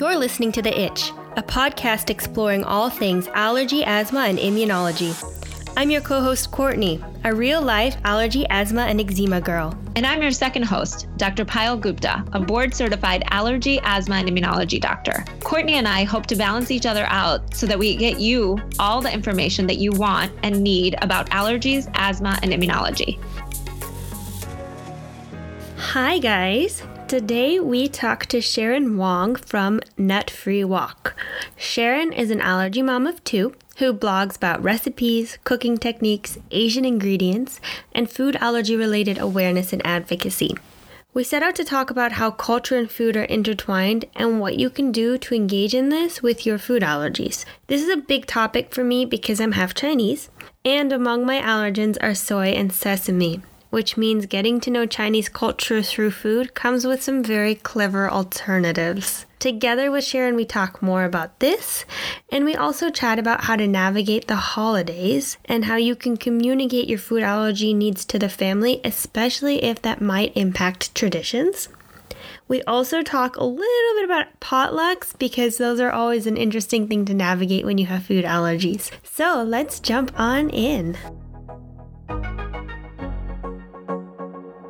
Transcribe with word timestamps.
You're 0.00 0.16
listening 0.16 0.50
to 0.52 0.62
The 0.62 0.80
Itch, 0.80 1.10
a 1.36 1.42
podcast 1.42 2.08
exploring 2.08 2.64
all 2.64 2.88
things 2.88 3.28
allergy, 3.34 3.84
asthma, 3.84 4.20
and 4.20 4.38
immunology. 4.38 5.12
I'm 5.76 5.90
your 5.90 6.00
co 6.00 6.22
host, 6.22 6.50
Kortney, 6.50 7.04
a 7.26 7.34
real 7.34 7.60
life 7.60 7.98
allergy, 8.04 8.46
asthma, 8.48 8.84
and 8.84 8.98
eczema 8.98 9.42
girl. 9.42 9.78
And 9.96 10.06
I'm 10.06 10.22
your 10.22 10.30
second 10.30 10.62
host, 10.62 11.06
Dr. 11.18 11.44
Payal 11.44 11.78
Gupta, 11.78 12.24
a 12.32 12.40
board 12.40 12.74
certified 12.74 13.24
allergy, 13.30 13.78
asthma, 13.82 14.14
and 14.14 14.28
immunology 14.30 14.80
doctor. 14.80 15.22
Kortney 15.40 15.72
and 15.72 15.86
I 15.86 16.04
hope 16.04 16.24
to 16.28 16.34
balance 16.34 16.70
each 16.70 16.86
other 16.86 17.04
out 17.08 17.54
so 17.54 17.66
that 17.66 17.78
we 17.78 17.94
get 17.94 18.18
you 18.18 18.58
all 18.78 19.02
the 19.02 19.12
information 19.12 19.66
that 19.66 19.76
you 19.76 19.92
want 19.92 20.32
and 20.42 20.64
need 20.64 20.96
about 21.02 21.28
allergies, 21.28 21.90
asthma, 21.92 22.38
and 22.42 22.52
immunology. 22.52 23.18
Hi, 25.76 26.16
guys. 26.16 26.82
Today 27.10 27.58
we 27.58 27.88
talk 27.88 28.26
to 28.26 28.40
Sharon 28.40 28.96
Wong 28.96 29.34
from 29.34 29.80
Nut 29.98 30.30
Free 30.30 30.62
Wok. 30.62 31.16
Sharon 31.56 32.12
is 32.12 32.30
an 32.30 32.40
allergy 32.40 32.82
mom 32.82 33.04
of 33.04 33.24
two 33.24 33.52
who 33.78 33.92
blogs 33.92 34.36
about 34.36 34.62
recipes, 34.62 35.36
cooking 35.42 35.76
techniques, 35.76 36.38
Asian 36.52 36.84
ingredients, 36.84 37.60
and 37.90 38.08
food 38.08 38.36
allergy 38.36 38.76
related 38.76 39.18
awareness 39.18 39.72
and 39.72 39.84
advocacy. 39.84 40.54
We 41.12 41.24
set 41.24 41.42
out 41.42 41.56
to 41.56 41.64
talk 41.64 41.90
about 41.90 42.12
how 42.12 42.30
culture 42.30 42.76
and 42.76 42.88
food 42.88 43.16
are 43.16 43.24
intertwined 43.24 44.04
and 44.14 44.38
what 44.38 44.60
you 44.60 44.70
can 44.70 44.92
do 44.92 45.18
to 45.18 45.34
engage 45.34 45.74
in 45.74 45.88
this 45.88 46.22
with 46.22 46.46
your 46.46 46.58
food 46.58 46.84
allergies. 46.84 47.44
This 47.66 47.82
is 47.82 47.88
a 47.88 47.96
big 47.96 48.26
topic 48.26 48.72
for 48.72 48.84
me 48.84 49.04
because 49.04 49.40
I'm 49.40 49.58
half 49.58 49.74
Chinese, 49.74 50.30
and 50.64 50.92
among 50.92 51.26
my 51.26 51.40
allergens 51.40 51.98
are 52.00 52.14
soy 52.14 52.50
and 52.50 52.72
sesame 52.72 53.42
which 53.70 53.96
means 53.96 54.26
getting 54.26 54.60
to 54.60 54.70
know 54.70 54.84
Chinese 54.84 55.28
culture 55.28 55.82
through 55.82 56.10
food 56.10 56.54
comes 56.54 56.86
with 56.86 57.02
some 57.02 57.22
very 57.22 57.54
clever 57.54 58.10
alternatives. 58.10 59.26
Together 59.38 59.90
with 59.90 60.04
Sharon, 60.04 60.36
we 60.36 60.44
talk 60.44 60.82
more 60.82 61.04
about 61.04 61.40
this, 61.40 61.86
and 62.30 62.44
we 62.44 62.54
also 62.54 62.90
chat 62.90 63.18
about 63.18 63.44
how 63.44 63.56
to 63.56 63.66
navigate 63.66 64.28
the 64.28 64.36
holidays 64.36 65.38
and 65.46 65.64
how 65.64 65.76
you 65.76 65.96
can 65.96 66.18
communicate 66.18 66.88
your 66.88 66.98
food 66.98 67.22
allergy 67.22 67.72
needs 67.72 68.04
to 68.04 68.18
the 68.18 68.28
family, 68.28 68.82
especially 68.84 69.64
if 69.64 69.80
that 69.80 70.02
might 70.02 70.36
impact 70.36 70.94
traditions. 70.94 71.68
We 72.48 72.62
also 72.64 73.02
talk 73.02 73.36
a 73.36 73.44
little 73.44 73.94
bit 73.94 74.04
about 74.04 74.40
potlucks 74.40 75.18
because 75.18 75.56
those 75.56 75.80
are 75.80 75.90
always 75.90 76.26
an 76.26 76.36
interesting 76.36 76.88
thing 76.88 77.04
to 77.06 77.14
navigate 77.14 77.64
when 77.64 77.78
you 77.78 77.86
have 77.86 78.04
food 78.04 78.24
allergies. 78.24 78.90
So 79.04 79.42
let's 79.42 79.80
jump 79.80 80.12
on 80.18 80.50
in. 80.50 80.98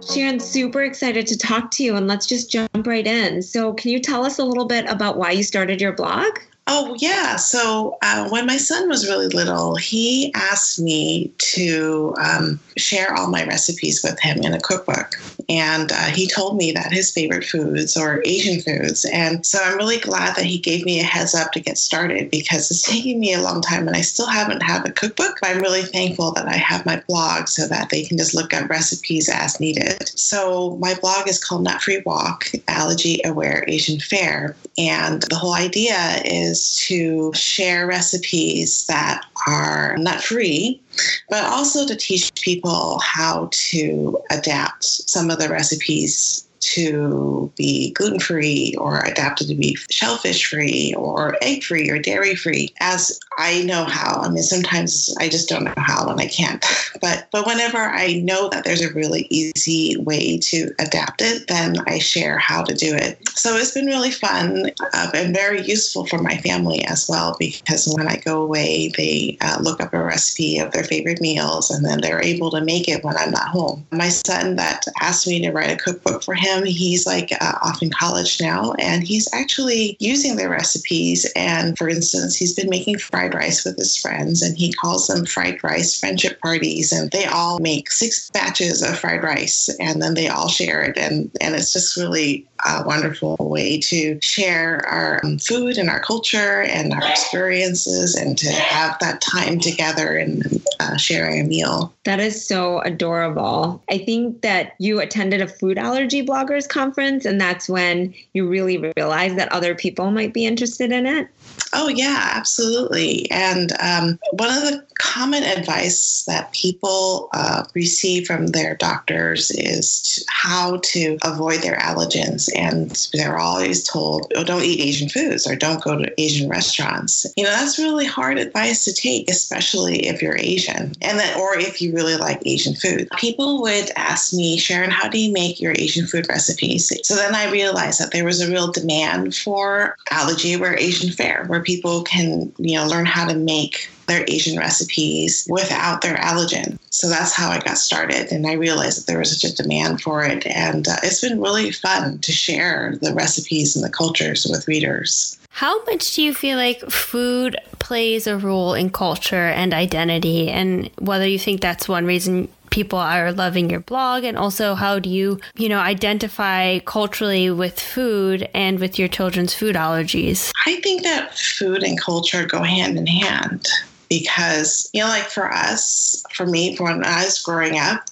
Sharon, 0.02 0.40
super 0.40 0.82
excited 0.82 1.26
to 1.26 1.36
talk 1.36 1.70
to 1.72 1.84
you 1.84 1.94
and 1.94 2.06
let's 2.06 2.26
just 2.26 2.50
jump 2.50 2.86
right 2.86 3.06
in. 3.06 3.42
So, 3.42 3.72
can 3.74 3.90
you 3.90 4.00
tell 4.00 4.24
us 4.24 4.38
a 4.38 4.44
little 4.44 4.64
bit 4.64 4.88
about 4.88 5.18
why 5.18 5.32
you 5.32 5.42
started 5.42 5.80
your 5.80 5.92
blog? 5.92 6.38
Oh, 6.66 6.96
yeah. 7.00 7.36
So 7.36 7.98
uh, 8.02 8.28
when 8.28 8.46
my 8.46 8.56
son 8.56 8.88
was 8.88 9.08
really 9.08 9.28
little, 9.28 9.74
he 9.74 10.32
asked 10.34 10.78
me 10.78 11.32
to 11.38 12.14
um, 12.20 12.60
share 12.76 13.12
all 13.14 13.28
my 13.28 13.44
recipes 13.44 14.02
with 14.04 14.20
him 14.20 14.38
in 14.38 14.54
a 14.54 14.60
cookbook. 14.60 15.16
And 15.48 15.90
uh, 15.90 16.06
he 16.06 16.28
told 16.28 16.56
me 16.56 16.70
that 16.72 16.92
his 16.92 17.10
favorite 17.10 17.44
foods 17.44 17.96
are 17.96 18.22
Asian 18.24 18.60
foods. 18.60 19.04
And 19.12 19.44
so 19.44 19.58
I'm 19.60 19.76
really 19.78 19.98
glad 19.98 20.36
that 20.36 20.44
he 20.44 20.58
gave 20.58 20.84
me 20.84 21.00
a 21.00 21.04
heads 21.04 21.34
up 21.34 21.50
to 21.52 21.60
get 21.60 21.76
started 21.76 22.30
because 22.30 22.70
it's 22.70 22.82
taking 22.88 23.18
me 23.18 23.34
a 23.34 23.42
long 23.42 23.60
time 23.62 23.88
and 23.88 23.96
I 23.96 24.02
still 24.02 24.28
haven't 24.28 24.62
had 24.62 24.86
a 24.86 24.92
cookbook. 24.92 25.38
I'm 25.42 25.58
really 25.58 25.82
thankful 25.82 26.30
that 26.32 26.46
I 26.46 26.56
have 26.56 26.86
my 26.86 27.02
blog 27.08 27.48
so 27.48 27.66
that 27.66 27.90
they 27.90 28.04
can 28.04 28.16
just 28.16 28.34
look 28.34 28.54
up 28.54 28.70
recipes 28.70 29.28
as 29.28 29.58
needed. 29.58 30.08
So 30.16 30.76
my 30.76 30.94
blog 30.94 31.26
is 31.26 31.42
called 31.42 31.64
Nut 31.64 31.82
Free 31.82 32.02
Wok 32.06 32.46
Allergy 32.68 33.20
Aware 33.24 33.64
Asian 33.66 33.98
Fare. 33.98 34.54
And 34.78 35.22
the 35.22 35.36
whole 35.36 35.54
idea 35.54 36.22
is 36.24 36.49
to 36.86 37.32
share 37.34 37.86
recipes 37.86 38.86
that 38.86 39.24
are 39.46 39.96
nut 39.98 40.22
free, 40.22 40.80
but 41.28 41.44
also 41.44 41.86
to 41.86 41.96
teach 41.96 42.32
people 42.34 42.98
how 43.00 43.48
to 43.52 44.18
adapt 44.30 44.84
some 44.84 45.30
of 45.30 45.38
the 45.38 45.48
recipes 45.48 46.46
to 46.60 47.52
be 47.56 47.92
gluten 47.92 48.20
free 48.20 48.74
or 48.78 49.00
adapted 49.00 49.48
to 49.48 49.54
be 49.54 49.76
shellfish 49.90 50.48
free 50.48 50.94
or 50.96 51.36
egg 51.42 51.62
free 51.62 51.90
or 51.90 51.98
dairy 51.98 52.34
free 52.34 52.72
as 52.80 53.18
I 53.38 53.62
know 53.62 53.84
how. 53.84 54.20
I 54.22 54.28
mean, 54.28 54.42
sometimes 54.42 55.14
I 55.18 55.28
just 55.28 55.48
don't 55.48 55.64
know 55.64 55.72
how 55.78 56.08
and 56.08 56.20
I 56.20 56.26
can't. 56.26 56.64
But 57.00 57.28
but 57.32 57.46
whenever 57.46 57.78
I 57.78 58.20
know 58.24 58.50
that 58.50 58.64
there's 58.64 58.82
a 58.82 58.92
really 58.92 59.26
easy 59.30 59.96
way 59.96 60.36
to 60.38 60.70
adapt 60.78 61.22
it, 61.22 61.48
then 61.48 61.76
I 61.86 61.98
share 61.98 62.36
how 62.36 62.62
to 62.62 62.74
do 62.74 62.94
it. 62.94 63.26
So 63.30 63.56
it's 63.56 63.72
been 63.72 63.86
really 63.86 64.10
fun 64.10 64.70
uh, 64.92 65.10
and 65.14 65.34
very 65.34 65.62
useful 65.62 66.04
for 66.06 66.18
my 66.18 66.36
family 66.38 66.84
as 66.84 67.08
well 67.08 67.36
because 67.38 67.90
when 67.96 68.06
I 68.06 68.16
go 68.16 68.42
away, 68.42 68.92
they 68.98 69.38
uh, 69.40 69.58
look 69.62 69.80
up 69.80 69.94
a 69.94 70.02
recipe 70.02 70.58
of 70.58 70.72
their 70.72 70.84
favorite 70.84 71.22
meals 71.22 71.70
and 71.70 71.86
then 71.86 72.02
they're 72.02 72.22
able 72.22 72.50
to 72.50 72.60
make 72.60 72.86
it 72.88 73.02
when 73.02 73.16
I'm 73.16 73.30
not 73.30 73.48
home. 73.48 73.86
My 73.92 74.10
son 74.10 74.56
that 74.56 74.84
asked 75.00 75.26
me 75.26 75.40
to 75.40 75.52
write 75.52 75.70
a 75.70 75.82
cookbook 75.82 76.22
for 76.22 76.34
him, 76.34 76.49
he's 76.58 77.06
like 77.06 77.32
uh, 77.40 77.54
off 77.62 77.82
in 77.82 77.90
college 77.90 78.40
now 78.40 78.72
and 78.78 79.02
he's 79.02 79.32
actually 79.32 79.96
using 80.00 80.36
their 80.36 80.50
recipes. 80.50 81.30
And 81.36 81.76
for 81.76 81.88
instance, 81.88 82.36
he's 82.36 82.54
been 82.54 82.68
making 82.68 82.98
fried 82.98 83.34
rice 83.34 83.64
with 83.64 83.76
his 83.76 83.96
friends, 83.96 84.42
and 84.42 84.56
he 84.56 84.72
calls 84.72 85.06
them 85.06 85.26
fried 85.26 85.62
rice 85.62 85.98
friendship 85.98 86.40
parties. 86.40 86.92
And 86.92 87.10
they 87.10 87.26
all 87.26 87.58
make 87.58 87.90
six 87.90 88.30
batches 88.30 88.82
of 88.82 88.98
fried 88.98 89.22
rice, 89.22 89.68
and 89.80 90.02
then 90.02 90.14
they 90.14 90.28
all 90.28 90.48
share 90.48 90.82
it. 90.82 90.96
And, 90.96 91.30
and 91.40 91.54
it's 91.54 91.72
just 91.72 91.96
really 91.96 92.46
a 92.66 92.82
wonderful 92.84 93.36
way 93.40 93.78
to 93.78 94.18
share 94.20 94.84
our 94.86 95.20
um, 95.24 95.38
food 95.38 95.78
and 95.78 95.88
our 95.88 96.00
culture 96.00 96.62
and 96.62 96.92
our 96.92 97.08
experiences 97.08 98.14
and 98.14 98.36
to 98.38 98.50
have 98.50 98.98
that 99.00 99.20
time 99.20 99.58
together 99.58 100.16
and 100.16 100.42
uh, 100.80 100.96
sharing 100.96 101.40
a 101.40 101.44
meal. 101.44 101.92
That 102.04 102.20
is 102.20 102.44
so 102.44 102.80
adorable. 102.80 103.82
I 103.90 103.98
think 103.98 104.42
that 104.42 104.74
you 104.78 105.00
attended 105.00 105.40
a 105.40 105.48
food 105.48 105.78
allergy 105.78 106.24
bloggers 106.24 106.68
conference, 106.68 107.24
and 107.24 107.40
that's 107.40 107.68
when 107.68 108.14
you 108.34 108.48
really 108.48 108.92
realized 108.96 109.36
that 109.38 109.52
other 109.52 109.74
people 109.74 110.10
might 110.10 110.32
be 110.32 110.46
interested 110.46 110.92
in 110.92 111.06
it. 111.06 111.28
Oh, 111.72 111.88
yeah, 111.88 112.30
absolutely. 112.34 113.30
And 113.30 113.72
um, 113.80 114.18
one 114.32 114.48
of 114.48 114.62
the 114.62 114.84
common 114.94 115.42
advice 115.42 116.24
that 116.26 116.52
people 116.52 117.28
uh, 117.32 117.64
receive 117.74 118.26
from 118.26 118.48
their 118.48 118.76
doctors 118.76 119.50
is 119.52 120.24
how 120.28 120.78
to 120.82 121.18
avoid 121.22 121.62
their 121.62 121.78
allergens. 121.78 122.48
And 122.56 122.90
they're 123.12 123.38
always 123.38 123.84
told, 123.84 124.32
oh, 124.36 124.44
don't 124.44 124.62
eat 124.62 124.80
Asian 124.80 125.08
foods 125.08 125.46
or 125.46 125.56
don't 125.56 125.82
go 125.82 125.96
to 125.96 126.20
Asian 126.20 126.48
restaurants. 126.48 127.26
You 127.36 127.44
know, 127.44 127.50
that's 127.50 127.78
really 127.78 128.06
hard 128.06 128.38
advice 128.38 128.84
to 128.84 128.92
take, 128.92 129.30
especially 129.30 130.06
if 130.06 130.20
you're 130.20 130.38
Asian 130.38 130.92
and 131.00 131.18
then, 131.18 131.38
or 131.38 131.56
if 131.56 131.80
you 131.80 131.94
really 131.94 132.16
like 132.16 132.42
Asian 132.44 132.74
food. 132.74 133.08
People 133.16 133.62
would 133.62 133.90
ask 133.96 134.34
me, 134.34 134.58
Sharon, 134.58 134.90
how 134.90 135.08
do 135.08 135.18
you 135.18 135.32
make 135.32 135.60
your 135.60 135.72
Asian 135.72 136.06
food 136.06 136.26
recipes? 136.28 136.92
So 137.04 137.14
then 137.14 137.34
I 137.34 137.50
realized 137.50 138.00
that 138.00 138.12
there 138.12 138.24
was 138.24 138.40
a 138.40 138.50
real 138.50 138.72
demand 138.72 139.34
for 139.34 139.96
allergy 140.10 140.54
aware 140.54 140.76
Asian 140.76 141.10
fare 141.10 141.44
where 141.46 141.59
people 141.62 142.02
can, 142.02 142.52
you 142.58 142.76
know, 142.76 142.86
learn 142.86 143.06
how 143.06 143.26
to 143.26 143.34
make 143.34 143.88
their 144.06 144.24
Asian 144.28 144.58
recipes 144.58 145.46
without 145.48 146.02
their 146.02 146.16
allergen. 146.16 146.78
So 146.90 147.08
that's 147.08 147.32
how 147.32 147.50
I 147.50 147.60
got 147.60 147.78
started. 147.78 148.32
And 148.32 148.46
I 148.46 148.54
realized 148.54 148.98
that 148.98 149.06
there 149.06 149.18
was 149.18 149.40
such 149.40 149.50
a 149.50 149.54
demand 149.54 150.00
for 150.00 150.24
it. 150.24 150.46
And 150.46 150.88
uh, 150.88 150.96
it's 151.02 151.20
been 151.20 151.40
really 151.40 151.70
fun 151.70 152.18
to 152.18 152.32
share 152.32 152.98
the 153.00 153.14
recipes 153.14 153.76
and 153.76 153.84
the 153.84 153.90
cultures 153.90 154.46
with 154.48 154.66
readers. 154.66 155.38
How 155.50 155.84
much 155.84 156.14
do 156.14 156.22
you 156.22 156.32
feel 156.32 156.56
like 156.56 156.80
food 156.90 157.56
plays 157.78 158.26
a 158.26 158.38
role 158.38 158.72
in 158.74 158.90
culture 158.90 159.48
and 159.48 159.74
identity? 159.74 160.48
And 160.48 160.90
whether 160.98 161.26
you 161.26 161.38
think 161.38 161.60
that's 161.60 161.88
one 161.88 162.06
reason 162.06 162.48
people 162.70 162.98
are 162.98 163.32
loving 163.32 163.68
your 163.68 163.80
blog 163.80 164.24
and 164.24 164.38
also 164.38 164.74
how 164.74 164.98
do 164.98 165.10
you 165.10 165.38
you 165.56 165.68
know 165.68 165.80
identify 165.80 166.78
culturally 166.80 167.50
with 167.50 167.78
food 167.78 168.48
and 168.54 168.78
with 168.78 168.98
your 168.98 169.08
children's 169.08 169.52
food 169.52 169.74
allergies 169.74 170.52
i 170.66 170.76
think 170.80 171.02
that 171.02 171.36
food 171.36 171.82
and 171.82 172.00
culture 172.00 172.46
go 172.46 172.62
hand 172.62 172.96
in 172.96 173.08
hand 173.08 173.68
because, 174.10 174.90
you 174.92 175.00
know, 175.00 175.08
like 175.08 175.30
for 175.30 175.50
us, 175.50 176.22
for 176.34 176.44
me, 176.44 176.76
when 176.76 177.04
I 177.04 177.24
was 177.24 177.40
growing 177.40 177.78
up, 177.78 178.02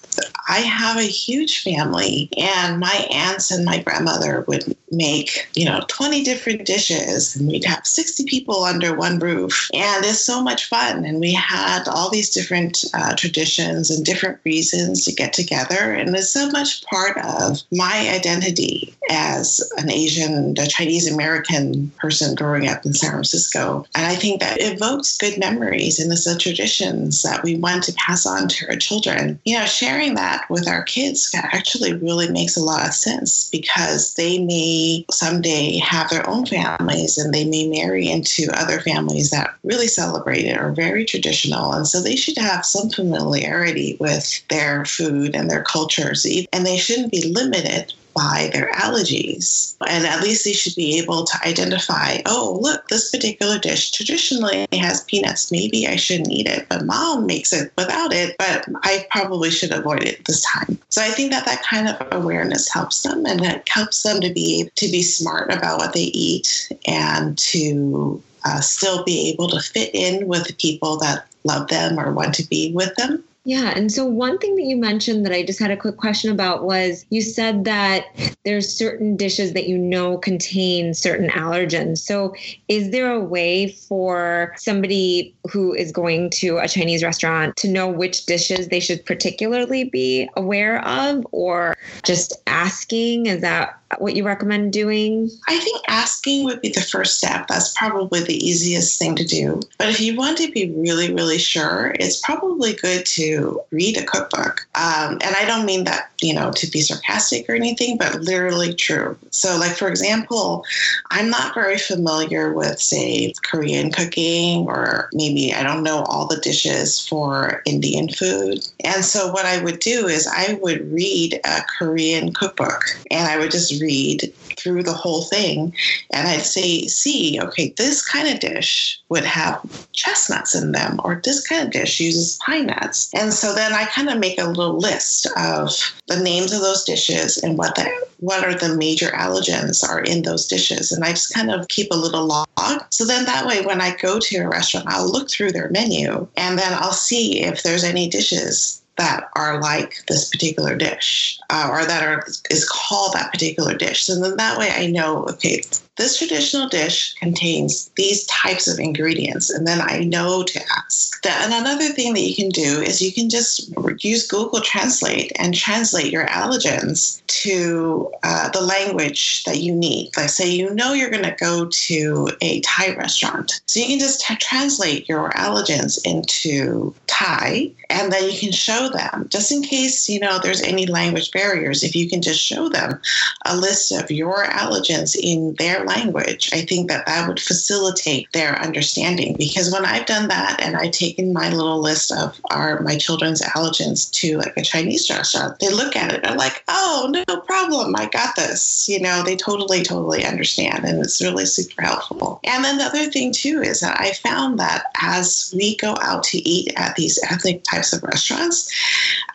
I 0.47 0.59
have 0.59 0.97
a 0.97 1.03
huge 1.03 1.61
family, 1.61 2.29
and 2.37 2.79
my 2.79 3.07
aunts 3.11 3.51
and 3.51 3.65
my 3.65 3.83
grandmother 3.83 4.43
would 4.47 4.75
make, 4.91 5.47
you 5.53 5.65
know, 5.65 5.83
20 5.87 6.23
different 6.23 6.65
dishes, 6.65 7.35
and 7.35 7.47
we'd 7.47 7.65
have 7.65 7.85
60 7.85 8.23
people 8.25 8.63
under 8.63 8.95
one 8.95 9.19
roof. 9.19 9.69
And 9.73 10.03
it's 10.05 10.19
so 10.21 10.41
much 10.41 10.65
fun. 10.65 11.05
And 11.05 11.19
we 11.19 11.33
had 11.33 11.87
all 11.87 12.09
these 12.09 12.29
different 12.29 12.85
uh, 12.93 13.15
traditions 13.15 13.91
and 13.91 14.05
different 14.05 14.39
reasons 14.45 15.05
to 15.05 15.13
get 15.13 15.33
together. 15.33 15.93
And 15.93 16.15
it's 16.15 16.29
so 16.29 16.49
much 16.49 16.83
part 16.85 17.17
of 17.17 17.61
my 17.71 18.09
identity 18.13 18.95
as 19.09 19.61
an 19.77 19.91
Asian, 19.91 20.55
a 20.57 20.67
Chinese 20.67 21.11
American 21.11 21.89
person 21.97 22.35
growing 22.35 22.67
up 22.67 22.85
in 22.85 22.93
San 22.93 23.11
Francisco. 23.11 23.85
And 23.95 24.05
I 24.05 24.15
think 24.15 24.39
that 24.39 24.61
evokes 24.61 25.17
good 25.17 25.37
memories 25.37 25.99
and 25.99 26.11
it's 26.11 26.25
the 26.25 26.37
traditions 26.37 27.21
that 27.23 27.43
we 27.43 27.57
want 27.57 27.83
to 27.83 27.93
pass 27.93 28.25
on 28.25 28.47
to 28.47 28.69
our 28.69 28.75
children. 28.75 29.39
You 29.45 29.59
know, 29.59 29.65
sharing 29.65 30.15
that 30.15 30.49
with 30.49 30.67
our 30.67 30.83
kids 30.83 31.31
actually 31.33 31.93
really 31.93 32.31
makes 32.31 32.55
a 32.55 32.63
lot 32.63 32.85
of 32.85 32.93
sense 32.93 33.49
because 33.49 34.13
they 34.13 34.39
may 34.39 35.05
someday 35.11 35.77
have 35.77 36.09
their 36.09 36.27
own 36.29 36.45
families 36.45 37.17
and 37.17 37.33
they 37.33 37.45
may 37.45 37.67
marry 37.67 38.09
into 38.09 38.49
other 38.53 38.79
families 38.79 39.31
that 39.31 39.53
really 39.63 39.87
celebrate 39.87 40.45
it 40.45 40.57
or 40.57 40.71
very 40.71 41.05
traditional. 41.05 41.73
And 41.73 41.87
so 41.87 42.01
they 42.01 42.15
should 42.15 42.37
have 42.37 42.65
some 42.65 42.89
familiarity 42.89 43.97
with 43.99 44.47
their 44.49 44.85
food 44.85 45.35
and 45.35 45.49
their 45.49 45.63
cultures. 45.63 46.25
And 46.53 46.65
they 46.65 46.77
shouldn't 46.77 47.11
be 47.11 47.31
limited 47.33 47.93
by 48.19 48.49
their 48.51 48.69
allergies. 48.73 49.75
And 49.87 50.05
at 50.05 50.21
least 50.21 50.43
they 50.43 50.51
should 50.51 50.75
be 50.75 50.99
able 50.99 51.23
to 51.23 51.47
identify 51.47 52.17
oh, 52.25 52.59
look, 52.61 52.87
this 52.89 53.11
particular 53.11 53.57
dish 53.57 53.91
traditionally 53.91 54.67
has 54.73 55.05
peanuts. 55.05 55.51
Maybe 55.53 55.87
I 55.87 55.95
shouldn't 55.95 56.31
eat 56.31 56.47
it, 56.47 56.67
but 56.67 56.85
mom 56.85 57.25
makes 57.25 57.53
it 57.53 57.71
without 57.77 58.11
it, 58.11 58.35
but 58.37 58.65
I 58.83 59.07
probably 59.09 59.49
should 59.49 59.71
avoid 59.71 60.03
it 60.03 60.25
this 60.25 60.43
time. 60.43 60.77
So 60.89 61.01
I 61.01 61.11
think 61.11 61.31
that 61.31 61.45
that 61.45 61.63
kind 61.63 61.87
of 61.87 61.95
awareness 62.11 62.67
helps 62.67 63.03
them 63.03 63.25
and 63.25 63.45
it 63.45 63.67
helps 63.69 64.03
them 64.03 64.19
to 64.19 64.33
be 64.33 64.69
to 64.75 64.87
be 64.89 65.01
smart 65.01 65.53
about 65.53 65.79
what 65.79 65.93
they 65.93 66.11
eat 66.11 66.73
and 66.85 67.37
to 67.37 68.21
uh, 68.45 68.59
still 68.59 69.03
be 69.05 69.29
able 69.29 69.47
to 69.49 69.61
fit 69.61 69.91
in 69.93 70.27
with 70.27 70.45
the 70.45 70.53
people 70.53 70.97
that 70.97 71.25
love 71.45 71.69
them 71.69 71.97
or 71.97 72.11
want 72.11 72.33
to 72.35 72.47
be 72.49 72.73
with 72.73 72.93
them 72.95 73.23
yeah. 73.45 73.73
And 73.75 73.91
so, 73.91 74.05
one 74.05 74.37
thing 74.37 74.55
that 74.55 74.63
you 74.63 74.75
mentioned 74.75 75.25
that 75.25 75.31
I 75.31 75.43
just 75.43 75.59
had 75.59 75.71
a 75.71 75.77
quick 75.77 75.97
question 75.97 76.31
about 76.31 76.65
was 76.65 77.05
you 77.09 77.21
said 77.21 77.63
that 77.63 78.05
there's 78.43 78.71
certain 78.71 79.15
dishes 79.15 79.53
that 79.53 79.67
you 79.67 79.77
know 79.77 80.17
contain 80.17 80.93
certain 80.93 81.29
allergens. 81.29 81.99
So, 81.99 82.35
is 82.67 82.91
there 82.91 83.11
a 83.11 83.19
way 83.19 83.71
for 83.71 84.53
somebody 84.57 85.33
who 85.49 85.73
is 85.73 85.91
going 85.91 86.31
to 86.31 86.57
a 86.57 86.67
Chinese 86.67 87.01
restaurant 87.01 87.55
to 87.57 87.69
know 87.69 87.87
which 87.87 88.25
dishes 88.25 88.67
they 88.67 88.81
should 88.81 89.05
particularly 89.05 89.85
be 89.85 90.29
aware 90.35 90.85
of, 90.85 91.25
or 91.31 91.77
just 92.03 92.33
asking? 92.45 93.27
Is 93.27 93.41
that 93.41 93.79
what 93.97 94.15
you 94.15 94.25
recommend 94.25 94.73
doing? 94.73 95.29
I 95.47 95.59
think 95.59 95.81
asking 95.87 96.43
would 96.43 96.61
be 96.61 96.69
the 96.69 96.81
first 96.81 97.17
step. 97.17 97.47
That's 97.47 97.73
probably 97.77 98.21
the 98.21 98.45
easiest 98.45 98.99
thing 98.99 99.15
to 99.15 99.25
do. 99.25 99.61
But 99.77 99.89
if 99.89 99.99
you 99.99 100.15
want 100.15 100.37
to 100.39 100.51
be 100.51 100.71
really, 100.75 101.11
really 101.11 101.39
sure, 101.39 101.95
it's 101.99 102.19
probably 102.21 102.73
good 102.73 103.05
to 103.05 103.28
read 103.71 103.97
a 103.97 104.05
cookbook. 104.05 104.67
Um, 104.75 105.13
and 105.13 105.35
I 105.35 105.45
don't 105.45 105.65
mean 105.65 105.83
that, 105.85 106.11
you 106.21 106.33
know, 106.33 106.51
to 106.51 106.67
be 106.67 106.81
sarcastic 106.81 107.49
or 107.49 107.55
anything, 107.55 107.97
but 107.97 108.21
literally 108.21 108.73
true. 108.73 109.17
So, 109.31 109.57
like, 109.57 109.71
for 109.71 109.87
example, 109.87 110.65
I'm 111.11 111.29
not 111.29 111.53
very 111.53 111.77
familiar 111.77 112.53
with, 112.53 112.79
say, 112.79 113.33
Korean 113.43 113.91
cooking, 113.91 114.67
or 114.67 115.09
maybe 115.13 115.53
I 115.53 115.63
don't 115.63 115.83
know 115.83 116.03
all 116.03 116.27
the 116.27 116.37
dishes 116.37 117.05
for 117.07 117.61
Indian 117.65 118.09
food. 118.09 118.65
And 118.83 119.03
so, 119.03 119.31
what 119.31 119.45
I 119.45 119.63
would 119.63 119.79
do 119.79 120.07
is 120.07 120.27
I 120.27 120.53
would 120.61 120.91
read 120.91 121.39
a 121.45 121.61
Korean 121.77 122.33
cookbook 122.33 122.83
and 123.11 123.27
I 123.27 123.37
would 123.37 123.51
just 123.51 123.81
read 123.81 124.33
through 124.59 124.83
the 124.83 124.93
whole 124.93 125.23
thing 125.23 125.73
and 126.11 126.27
I'd 126.27 126.41
say, 126.41 126.87
see, 126.87 127.39
okay, 127.41 127.73
this 127.77 128.05
kind 128.05 128.27
of 128.27 128.39
dish 128.39 128.99
would 129.09 129.25
have 129.25 129.61
chestnuts 129.93 130.55
in 130.55 130.71
them, 130.71 130.99
or 131.03 131.21
this 131.23 131.47
kind 131.47 131.65
of 131.65 131.71
dish 131.71 131.99
uses 131.99 132.37
pine 132.45 132.67
nuts. 132.67 133.09
And 133.13 133.33
so 133.33 133.53
then 133.53 133.73
I 133.73 133.85
kind 133.85 134.09
of 134.09 134.19
make 134.19 134.39
a 134.39 134.45
little 134.45 134.77
list 134.77 135.27
of 135.37 135.71
the 136.07 136.19
names 136.19 136.53
of 136.53 136.61
those 136.61 136.83
dishes 136.83 137.37
and 137.37 137.57
what 137.57 137.75
the 137.75 137.89
what 138.19 138.43
are 138.43 138.53
the 138.53 138.75
major 138.75 139.07
allergens 139.11 139.87
are 139.87 140.01
in 140.01 140.23
those 140.23 140.45
dishes. 140.45 140.91
And 140.91 141.05
I 141.05 141.11
just 141.11 141.33
kind 141.33 141.49
of 141.49 141.67
keep 141.69 141.89
a 141.91 141.95
little 141.95 142.25
log. 142.25 142.47
So 142.89 143.05
then 143.05 143.25
that 143.25 143.45
way 143.45 143.61
when 143.61 143.79
I 143.79 143.95
go 143.95 144.19
to 144.19 144.37
a 144.39 144.49
restaurant, 144.49 144.87
I'll 144.89 145.09
look 145.09 145.29
through 145.29 145.53
their 145.53 145.69
menu 145.69 146.27
and 146.35 146.59
then 146.59 146.73
I'll 146.73 146.91
see 146.91 147.41
if 147.41 147.63
there's 147.63 147.83
any 147.83 148.09
dishes 148.09 148.81
that 148.99 149.29
are 149.35 149.61
like 149.61 150.05
this 150.07 150.29
particular 150.29 150.75
dish 150.75 151.39
uh, 151.49 151.69
or 151.71 151.85
that 151.85 152.03
are 152.03 152.25
is 152.49 152.67
called 152.69 153.13
that 153.13 153.31
particular 153.31 153.73
dish. 153.73 154.03
So 154.03 154.19
then 154.19 154.35
that 154.35 154.59
way 154.59 154.69
I 154.71 154.87
know, 154.87 155.23
okay, 155.29 155.61
this 155.99 156.17
traditional 156.17 156.69
dish 156.69 157.13
contains 157.15 157.89
these 157.97 158.25
types 158.27 158.69
of 158.69 158.79
ingredients, 158.79 159.49
and 159.49 159.67
then 159.67 159.81
I 159.81 159.99
know 159.99 160.43
to 160.43 160.61
ask. 160.77 161.25
And 161.27 161.53
another 161.53 161.89
thing 161.89 162.13
that 162.13 162.21
you 162.21 162.33
can 162.33 162.49
do 162.49 162.81
is 162.81 163.01
you 163.01 163.11
can 163.11 163.29
just 163.29 163.69
use 163.99 164.25
Google 164.25 164.61
Translate 164.61 165.33
and 165.35 165.53
translate 165.53 166.11
your 166.11 166.25
allergens 166.27 167.21
to 167.27 168.09
uh, 168.23 168.49
the 168.49 168.61
language 168.61 169.43
that 169.43 169.59
you 169.59 169.75
need. 169.75 170.15
Like, 170.15 170.29
say, 170.29 170.49
you 170.49 170.73
know 170.73 170.93
you're 170.93 171.09
going 171.09 171.23
to 171.23 171.35
go 171.37 171.65
to 171.65 172.29
a 172.39 172.61
Thai 172.61 172.95
restaurant, 172.95 173.61
so 173.65 173.81
you 173.81 173.87
can 173.87 173.99
just 173.99 174.21
t- 174.21 174.35
translate 174.37 175.09
your 175.09 175.31
allergens 175.31 175.99
into 176.05 176.93
Thai, 177.07 177.71
and 177.89 178.13
then 178.13 178.31
you 178.31 178.39
can 178.39 178.53
show 178.53 178.87
them 178.87 179.27
just 179.29 179.51
in 179.51 179.63
case 179.63 180.07
you 180.07 180.21
know 180.21 180.39
there's 180.39 180.61
any 180.61 180.85
language 180.85 181.31
barriers. 181.31 181.83
If 181.83 181.93
you 181.93 182.09
can 182.09 182.21
just 182.21 182.41
show 182.41 182.69
them 182.69 183.01
a 183.45 183.57
list 183.57 183.91
of 183.91 184.09
your 184.09 184.45
allergens 184.45 185.17
in 185.21 185.55
their 185.55 185.83
language, 185.89 186.49
I 186.53 186.61
think 186.61 186.87
that 186.89 187.05
that 187.05 187.27
would 187.27 187.39
facilitate 187.39 188.31
their 188.31 188.57
understanding. 188.61 189.35
Because 189.37 189.71
when 189.73 189.85
I've 189.85 190.05
done 190.05 190.27
that 190.29 190.61
and 190.61 190.77
I've 190.77 190.91
taken 190.91 191.33
my 191.33 191.49
little 191.49 191.81
list 191.81 192.11
of 192.11 192.39
our 192.51 192.79
my 192.81 192.97
children's 192.97 193.41
allergens 193.41 194.09
to 194.19 194.37
like 194.37 194.53
a 194.55 194.61
Chinese 194.61 195.09
restaurant, 195.09 195.59
they 195.59 195.69
look 195.69 195.95
at 195.95 196.13
it, 196.13 196.21
and 196.23 196.33
are 196.33 196.37
like, 196.37 196.63
"Oh, 196.67 197.11
no 197.11 197.37
problem, 197.41 197.95
I 197.95 198.05
got 198.05 198.35
this." 198.35 198.87
You 198.87 198.99
know, 199.01 199.23
they 199.23 199.35
totally, 199.35 199.83
totally 199.83 200.23
understand, 200.25 200.85
and 200.85 201.03
it's 201.03 201.21
really 201.21 201.45
super 201.45 201.81
helpful. 201.81 202.39
And 202.43 202.63
then 202.63 202.77
the 202.77 202.85
other 202.85 203.09
thing 203.09 203.33
too 203.33 203.61
is 203.61 203.79
that 203.81 203.99
I 203.99 204.13
found 204.13 204.59
that 204.59 204.85
as 205.01 205.53
we 205.57 205.75
go 205.77 205.95
out 206.01 206.23
to 206.25 206.37
eat 206.37 206.71
at 206.77 206.95
these 206.95 207.19
ethnic 207.29 207.63
types 207.63 207.91
of 207.93 208.03
restaurants, 208.03 208.69